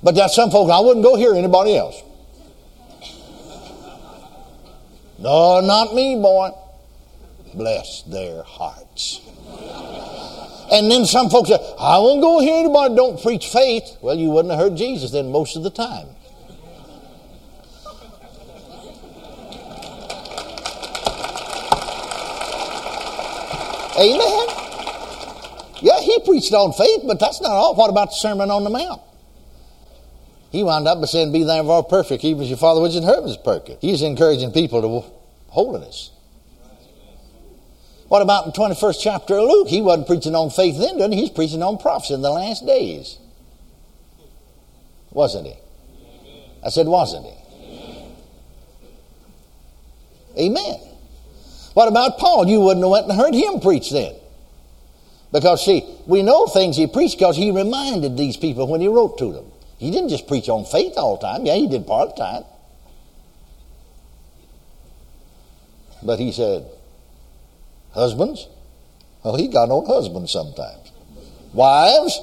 [0.01, 2.01] But there's some folks, I wouldn't go hear anybody else.
[5.19, 6.51] No, not me, boy.
[7.53, 9.21] Bless their hearts.
[10.71, 13.97] And then some folks say, I won't go hear anybody don't preach faith.
[14.01, 16.07] Well, you wouldn't have heard Jesus then most of the time.
[23.97, 24.47] Amen.
[25.81, 27.75] Yeah, he preached on faith, but that's not all.
[27.75, 29.01] What about the Sermon on the Mount?
[30.51, 33.03] He wound up by saying, Be thou all perfect, even as your Father which in
[33.03, 33.81] heaven is perfect.
[33.81, 35.03] He's encouraging people to
[35.51, 36.11] holiness.
[38.07, 39.67] What about the 21st chapter of Luke?
[39.67, 41.21] He wasn't preaching on faith then, didn't he?
[41.21, 43.17] He's preaching on prophecy in the last days.
[45.11, 45.55] Wasn't he?
[46.63, 47.33] I said, wasn't he?
[50.45, 50.92] Amen.
[51.73, 52.47] What about Paul?
[52.47, 54.15] You wouldn't have went and heard him preach then.
[55.31, 59.17] Because, see, we know things he preached because he reminded these people when he wrote
[59.17, 59.51] to them.
[59.79, 61.45] He didn't just preach on faith all the time.
[61.45, 62.43] Yeah, he did part time.
[66.03, 66.67] But he said,
[67.93, 68.47] Husbands?
[69.23, 70.91] Well, he got on husbands sometimes.
[71.53, 72.19] Wives?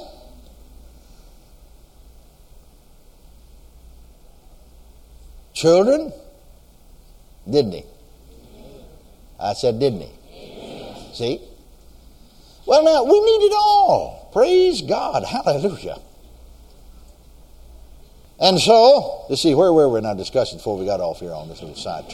[5.54, 6.12] Children?
[7.48, 7.84] Didn't he?
[9.40, 11.14] I said, didn't he?
[11.14, 11.40] See?
[12.66, 14.30] Well, now, we need it all.
[14.32, 15.24] Praise God.
[15.24, 15.98] Hallelujah.
[18.38, 21.32] And so, let's see, where were we in our discussion before we got off here
[21.32, 22.04] on this little side?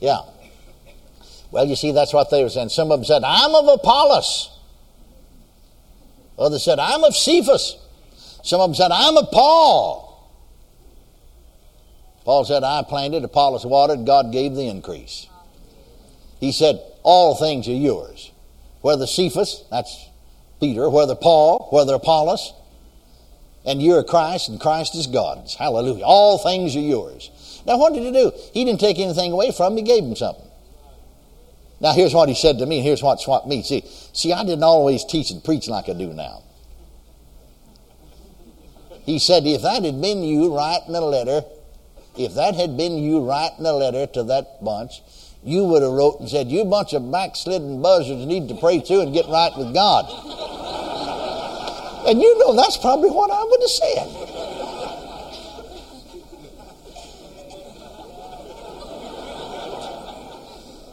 [0.00, 0.20] Yeah.
[1.50, 2.70] Well, you see, that's what they were saying.
[2.70, 4.50] Some of them said, I'm of Apollos.
[6.38, 7.76] Others said, I'm of Cephas.
[8.42, 10.03] Some of them said, I'm of Paul.
[12.24, 15.26] Paul said, I planted, Apollos watered, God gave the increase.
[16.40, 18.30] He said, All things are yours.
[18.80, 20.08] Whether Cephas, that's
[20.60, 22.52] Peter, whether Paul, whether Apollos,
[23.66, 25.54] and you're Christ, and Christ is God's.
[25.54, 26.04] Hallelujah.
[26.04, 27.30] All things are yours.
[27.66, 28.32] Now, what did he do?
[28.52, 30.44] He didn't take anything away from him, he gave him something.
[31.80, 33.62] Now, here's what he said to me, and here's what swapped me.
[33.62, 36.42] See, see, I didn't always teach and preach like I do now.
[39.04, 41.42] He said, if that had been you writing a letter
[42.16, 45.02] if that had been you writing a letter to that bunch,
[45.42, 49.00] you would have wrote and said, You bunch of backslidden buzzards need to pray too
[49.00, 50.06] and get right with God.
[52.08, 54.08] and you know that's probably what I would have said.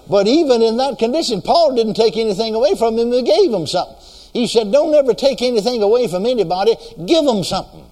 [0.10, 3.66] But even in that condition, Paul didn't take anything away from him, he gave him
[3.66, 3.96] something.
[4.34, 7.91] He said, Don't ever take anything away from anybody, give them something.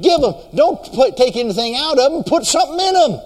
[0.00, 0.34] Give them.
[0.54, 2.24] Don't put, take anything out of them.
[2.24, 3.20] Put something in them.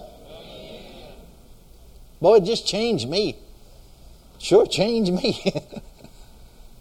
[2.21, 3.37] Boy, it just changed me.
[4.39, 5.41] Sure changed me.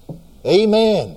[0.46, 1.16] Amen.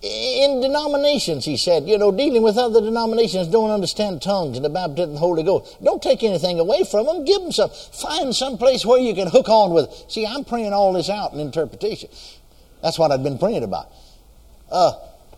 [0.00, 4.70] In denominations, he said, you know, dealing with other denominations don't understand tongues and the
[4.70, 5.76] baptism of the Holy Ghost.
[5.82, 7.24] Don't take anything away from them.
[7.24, 7.70] Give them some.
[7.70, 10.04] Find some place where you can hook on with it.
[10.12, 12.10] See, I'm praying all this out in interpretation.
[12.80, 13.90] That's what I've been praying about.
[14.70, 14.92] Uh,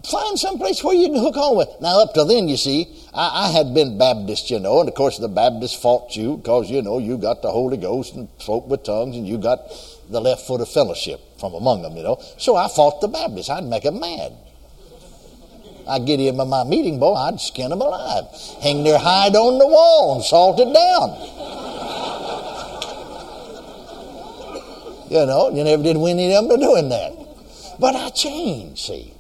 [0.05, 1.69] find some place where you can hook on with.
[1.81, 4.95] Now, up till then, you see, I, I, had been Baptist, you know, and of
[4.95, 8.67] course the Baptists fought you because, you know, you got the Holy Ghost and spoke
[8.69, 9.61] with tongues and you got
[10.09, 12.21] the left foot of fellowship from among them, you know.
[12.39, 13.51] So I fought the Baptists.
[13.51, 14.33] I'd make them mad.
[15.89, 18.25] I'd get him in my meeting, boy, I'd skin them alive.
[18.63, 21.11] Hang their hide on the wall and salt it down.
[25.11, 27.13] you know, you never did win any of them to doing that.
[27.81, 29.15] But I changed, see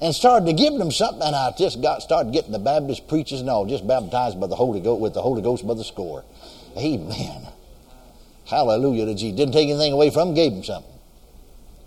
[0.00, 3.40] and started to give them something, and I just got started getting the Baptist preachers
[3.40, 6.24] and all just baptized by the Holy Ghost with the Holy Ghost by the score.
[6.76, 7.48] Amen.
[8.46, 9.36] Hallelujah to Jesus.
[9.36, 10.92] Didn't take anything away from them, gave them something.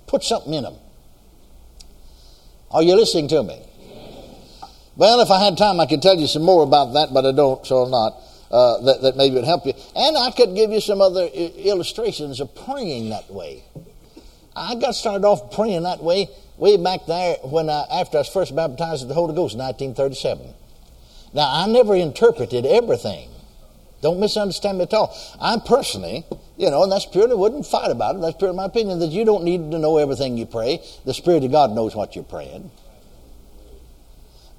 [0.07, 0.75] Put something in them.
[2.71, 3.59] Are you listening to me?
[4.95, 7.31] Well, if I had time, I could tell you some more about that, but I
[7.31, 8.13] don't, so I'll not.
[8.51, 9.73] Uh, that, that maybe would help you.
[9.95, 13.63] And I could give you some other illustrations of praying that way.
[14.55, 18.29] I got started off praying that way way back there when I, after I was
[18.29, 20.53] first baptized with the Holy Ghost in 1937.
[21.33, 23.29] Now, I never interpreted everything.
[24.01, 25.17] Don't misunderstand me at all.
[25.39, 26.25] I personally,
[26.57, 28.21] you know, and that's purely, wouldn't fight about it.
[28.21, 30.83] That's purely my opinion that you don't need to know everything you pray.
[31.05, 32.69] The Spirit of God knows what you're praying.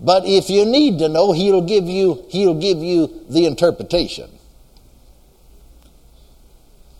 [0.01, 4.31] But if you need to know, He'll give you, He'll give you the interpretation.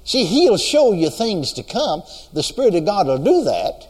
[0.05, 2.03] See, He'll show you things to come.
[2.35, 3.89] The Spirit of God will do that.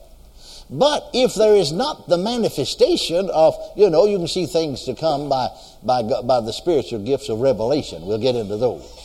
[0.71, 4.95] But if there is not the manifestation of, you know, you can see things to
[4.95, 5.49] come by,
[5.83, 8.07] by, by the spiritual gifts of revelation.
[8.07, 9.01] We'll get into those.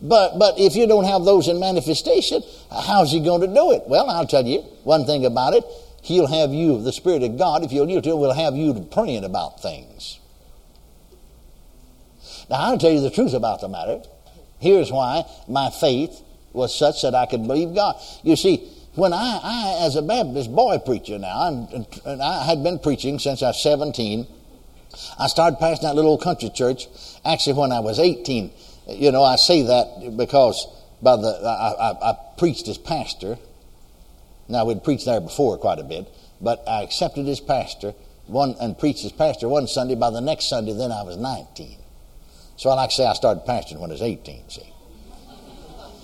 [0.00, 3.82] But, but if you don't have those in manifestation, how's he going to do it?
[3.88, 5.64] Well, I'll tell you one thing about it.
[6.02, 8.88] He'll have you, the Spirit of God, if you'll yield to him, will have you
[8.92, 10.20] praying about things.
[12.48, 14.02] Now, I'll tell you the truth about the matter.
[14.60, 16.22] Here's why my faith
[16.52, 17.96] was such that I could believe God.
[18.22, 18.68] You see,
[18.98, 23.20] when I, I as a Baptist boy preacher now, and, and I had been preaching
[23.20, 24.26] since I was 17,
[25.20, 26.88] I started pastoring that little country church
[27.24, 28.50] actually when I was 18.
[28.88, 30.66] You know, I say that because
[31.00, 33.38] by the I, I, I preached as pastor.
[34.48, 36.08] Now we'd preached there before quite a bit,
[36.40, 37.94] but I accepted as pastor
[38.26, 39.94] one and preached as pastor one Sunday.
[39.94, 41.78] By the next Sunday, then I was 19.
[42.56, 44.48] So I like to say I started pastoring when I was 18.
[44.48, 44.72] See,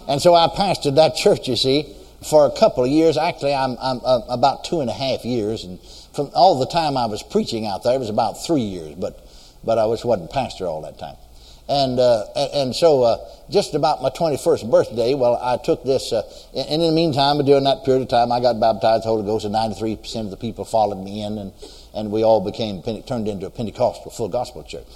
[0.06, 1.48] and so I pastored that church.
[1.48, 1.96] You see,
[2.28, 3.16] for a couple of years.
[3.16, 5.78] Actually, I'm, I'm uh, about two and a half years, and
[6.14, 9.20] from all the time I was preaching out there, it was about three years, but
[9.64, 11.16] but I was wasn't pastor all that time.
[11.66, 13.16] And uh, and so uh,
[13.50, 16.22] just about my 21st birthday, well, I took this, uh,
[16.54, 19.54] and in the meantime, during that period of time, I got baptized Holy Ghost, and
[19.54, 21.52] 93% of the people followed me in, and,
[21.94, 24.86] and we all became turned into a Pentecostal full gospel church.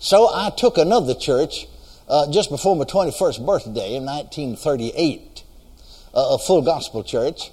[0.00, 1.66] So I took another church
[2.08, 5.29] uh, just before my 21st birthday in 1938
[6.14, 7.50] a full gospel church.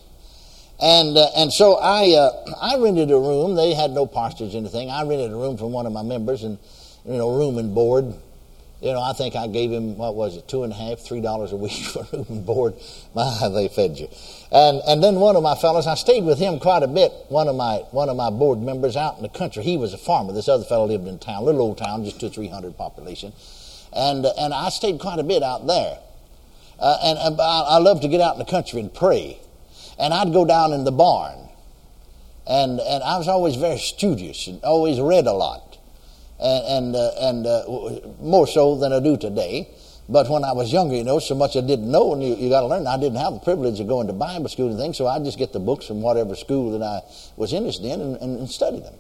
[0.80, 3.56] And, uh, and so I, uh, I rented a room.
[3.56, 4.90] They had no pastors or anything.
[4.92, 6.60] I rented a room from one of my members and,
[7.06, 8.14] you know, room and board.
[8.80, 11.20] You know, I think I gave him, what was it, two and a half, three
[11.20, 12.76] dollars a week for room and board.
[13.16, 14.08] My, they fed you.
[14.52, 17.48] And, and then one of my fellows, I stayed with him quite a bit, one
[17.48, 19.64] of my, one of my board members out in the country.
[19.64, 20.32] He was a farmer.
[20.32, 23.34] This other fellow lived in town, little old town, just two, three hundred population.
[23.94, 25.98] And, and I stayed quite a bit out there.
[26.80, 29.40] Uh, and, I love to get out in the country and pray.
[30.00, 31.50] And I'd go down in the barn.
[32.46, 35.78] And, and I was always very studious and always read a lot.
[36.40, 39.70] And, and, uh, and uh, more so than I do today.
[40.08, 42.50] But when I was younger, you know, so much I didn't know, and you, you
[42.50, 42.88] got to learn.
[42.88, 45.38] I didn't have the privilege of going to Bible school and things, so I'd just
[45.38, 47.02] get the books from whatever school that I
[47.36, 48.94] was interested in and, and, and study them.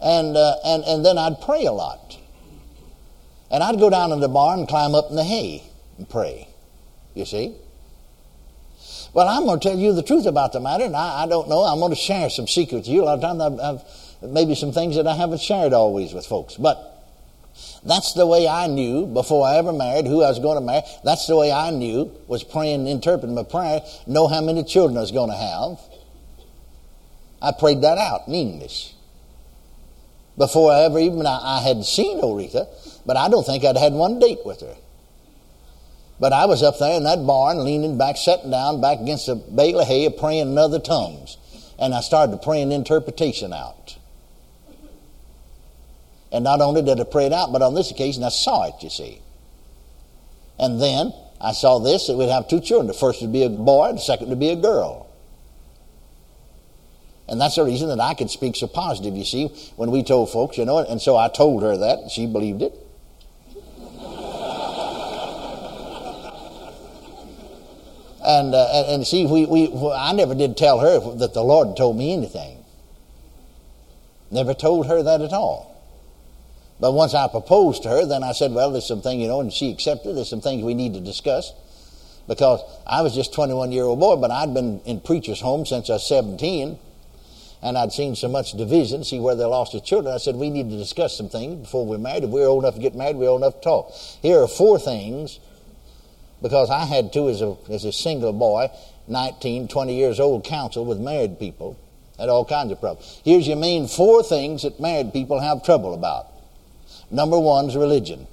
[0.00, 2.16] And, uh, and, and then I'd pray a lot.
[3.50, 5.64] And I'd go down in the barn and climb up in the hay
[5.98, 6.48] and pray
[7.14, 7.54] you see.
[9.12, 11.48] Well, I'm going to tell you the truth about the matter, and I, I don't
[11.48, 11.64] know.
[11.64, 13.02] I'm going to share some secrets with you.
[13.02, 16.26] A lot of times I've, I've maybe some things that I haven't shared always with
[16.26, 16.88] folks, but
[17.84, 20.82] that's the way I knew before I ever married who I was going to marry.
[21.04, 25.00] That's the way I knew was praying, interpreting my prayer, know how many children I
[25.00, 25.78] was going to have.
[27.42, 28.94] I prayed that out in English.
[30.38, 32.66] Before I ever even, I, I had seen Oretha,
[33.04, 34.76] but I don't think I'd had one date with her.
[36.22, 39.34] But I was up there in that barn, leaning back, sitting down back against a
[39.34, 41.36] bale of hay, praying in other tongues.
[41.80, 43.98] And I started praying interpretation out.
[46.30, 48.74] And not only did I pray it out, but on this occasion I saw it,
[48.82, 49.20] you see.
[50.60, 52.86] And then I saw this that we'd have two children.
[52.86, 55.08] The first would be a boy, the second would be a girl.
[57.28, 60.30] And that's the reason that I could speak so positive, you see, when we told
[60.30, 62.78] folks, you know, and so I told her that, she believed it.
[68.24, 71.96] And, uh, and see, we, we, I never did tell her that the Lord told
[71.96, 72.58] me anything.
[74.30, 75.72] Never told her that at all.
[76.80, 79.40] But once I proposed to her, then I said, well, there's some things, you know,
[79.40, 80.16] and she accepted.
[80.16, 81.52] There's some things we need to discuss.
[82.26, 85.90] Because I was just 21 year old boy, but I'd been in preacher's home since
[85.90, 86.78] I was 17.
[87.62, 90.12] And I'd seen so much division, see where they lost their children.
[90.12, 92.24] I said, we need to discuss some things before we're married.
[92.24, 93.92] If we're old enough to get married, we're old enough to talk.
[94.20, 95.38] Here are four things,
[96.42, 98.68] because I had to, as a, as a single boy,
[99.08, 101.78] 19, 20 years old, counsel with married people.
[102.18, 103.20] Had all kinds of problems.
[103.24, 106.26] Here's your main four things that married people have trouble about.
[107.10, 108.26] Number one is religion.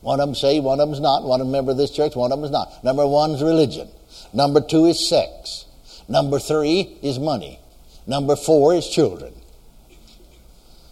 [0.00, 1.24] One of them say, one of them's not.
[1.24, 2.82] One of them member of this church, one of them is not.
[2.84, 3.88] Number one is religion.
[4.32, 5.66] Number two is sex.
[6.08, 7.58] Number three is money.
[8.06, 9.34] Number four is children.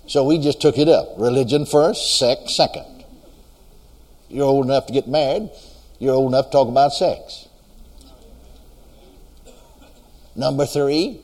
[0.07, 1.09] So we just took it up.
[1.19, 3.05] Religion first, sex second.
[4.29, 5.51] You're old enough to get married.
[5.99, 7.49] You're old enough to talk about sex.
[10.35, 11.21] Number three,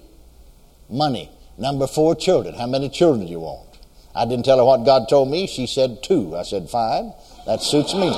[0.88, 1.30] money.
[1.58, 2.54] Number four, children.
[2.54, 3.68] How many children do you want?
[4.14, 5.46] I didn't tell her what God told me.
[5.46, 6.36] She said two.
[6.36, 7.12] I said five.
[7.46, 8.10] That suits me.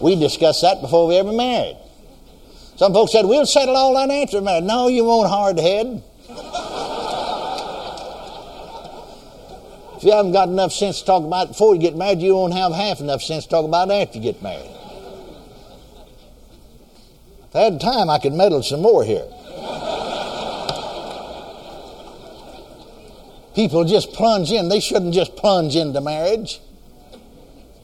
[0.00, 1.78] we discussed that before we ever married.
[2.76, 4.64] Some folks said, We'll settle all that after marriage.
[4.64, 6.02] No, you won't, hard head.
[9.96, 12.34] If you haven't got enough sense to talk about it before you get married, you
[12.34, 14.70] won't have half enough sense to talk about it after you get married.
[17.48, 19.26] If I had time, I could meddle some more here.
[23.54, 24.68] People just plunge in.
[24.68, 26.60] They shouldn't just plunge into marriage.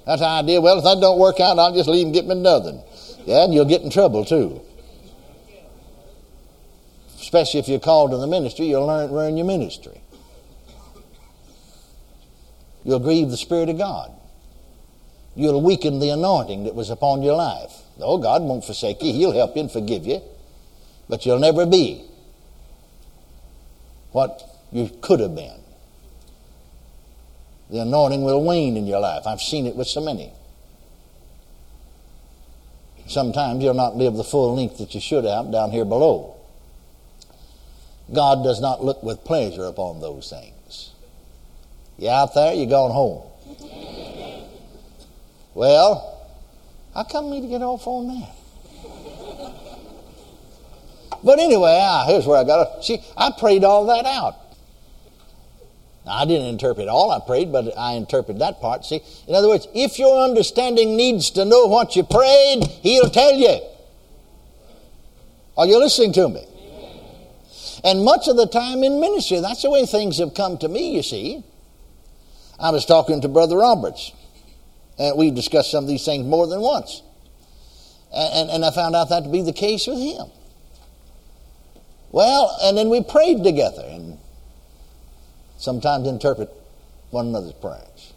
[0.05, 0.61] That's the idea.
[0.61, 2.83] Well, if that don't work out, I'll just leave and get me another.
[3.25, 4.61] Yeah, and you'll get in trouble too.
[7.21, 10.01] Especially if you're called to the ministry, you'll learn, ruin your ministry.
[12.85, 14.13] You'll grieve the Spirit of God.
[15.37, 17.73] You'll weaken the anointing that was upon your life.
[18.01, 19.13] Oh, God won't forsake you.
[19.13, 20.21] He'll help you and forgive you.
[21.09, 22.05] But you'll never be
[24.13, 25.61] what you could have been.
[27.71, 29.27] The anointing will wane in your life.
[29.27, 30.33] I've seen it with so many.
[33.07, 36.37] Sometimes you'll not live the full length that you should have down here below.
[38.13, 40.55] God does not look with pleasure upon those things.
[42.01, 43.27] You out there, You going home.
[45.53, 46.27] Well,
[46.95, 48.35] how come me to get off on that?
[51.23, 53.01] But anyway, ah, here's where I got to see.
[53.19, 54.37] I prayed all that out.
[56.07, 58.87] Now, I didn't interpret all I prayed, but I interpreted that part.
[58.87, 63.35] See, in other words, if your understanding needs to know what you prayed, He'll tell
[63.35, 63.61] you.
[65.59, 66.47] Are you listening to me?
[67.85, 70.97] And much of the time in ministry, that's the way things have come to me,
[70.97, 71.45] you see.
[72.61, 74.13] I was talking to Brother Roberts,
[74.99, 77.03] and we discussed some of these things more than once.
[78.13, 80.27] And, and, and I found out that to be the case with him.
[82.13, 84.19] Well, and then we prayed together and
[85.59, 86.51] sometimes interpret
[87.11, 88.13] one another's prayers.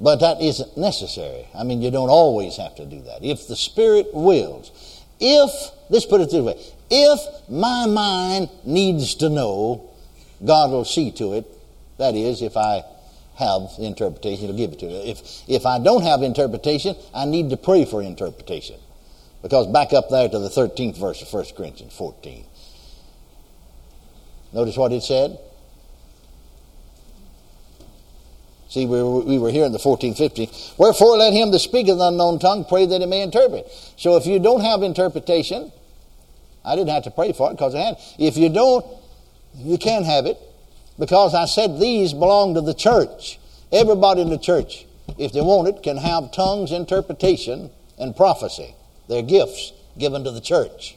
[0.00, 1.46] But that isn't necessary.
[1.54, 3.22] I mean, you don't always have to do that.
[3.22, 5.50] If the Spirit wills, if,
[5.90, 6.58] let's put it this way,
[6.90, 7.20] if
[7.50, 9.90] my mind needs to know,
[10.44, 11.46] God will see to it.
[12.00, 12.82] That is, if I
[13.36, 15.10] have interpretation, He'll give it to me.
[15.10, 18.80] If, if I don't have interpretation, I need to pray for interpretation.
[19.42, 22.46] Because back up there to the 13th verse of 1 Corinthians 14.
[24.54, 25.38] Notice what it said?
[28.70, 30.78] See, we were, we were here in the 14th, 15th.
[30.78, 33.66] Wherefore let him that speaketh unknown tongue pray that he may interpret.
[33.98, 35.70] So if you don't have interpretation,
[36.64, 37.98] I didn't have to pray for it because I had.
[38.18, 38.86] If you don't,
[39.54, 40.38] you can't have it
[41.00, 43.40] because I said these belong to the church.
[43.72, 44.86] Everybody in the church,
[45.18, 48.74] if they want it, can have tongues, interpretation, and prophecy.
[49.08, 50.96] They're gifts given to the church.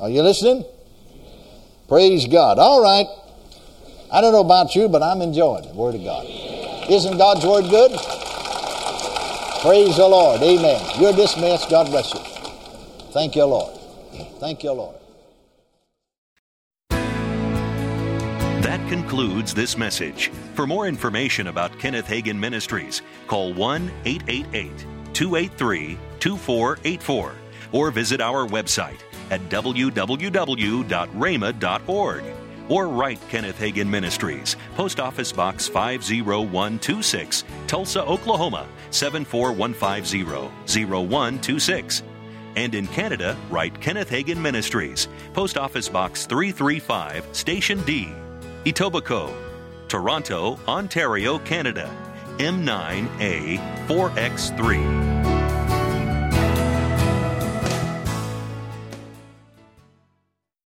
[0.00, 0.64] Are you listening?
[1.88, 2.58] Praise God.
[2.58, 3.06] All right.
[4.12, 6.26] I don't know about you, but I'm enjoying the Word of God.
[6.90, 7.92] Isn't God's Word good?
[9.62, 10.42] Praise the Lord.
[10.42, 11.00] Amen.
[11.00, 11.70] You're dismissed.
[11.70, 12.20] God bless you.
[13.12, 13.76] Thank you, Lord.
[14.40, 14.97] Thank you, Lord.
[19.18, 20.28] Concludes this message.
[20.54, 27.32] For more information about Kenneth Hagin Ministries, call 1 888 283 2484
[27.72, 29.00] or visit our website
[29.32, 32.22] at www.rhema.org
[32.68, 42.04] or write Kenneth Hagin Ministries, Post Office Box 50126, Tulsa, Oklahoma 74150 0126.
[42.54, 48.14] And in Canada, write Kenneth Hagin Ministries, Post Office Box 335, Station D,
[48.68, 49.34] Etobicoke,
[49.88, 51.90] Toronto, Ontario, Canada
[52.36, 55.17] M9A 4X3.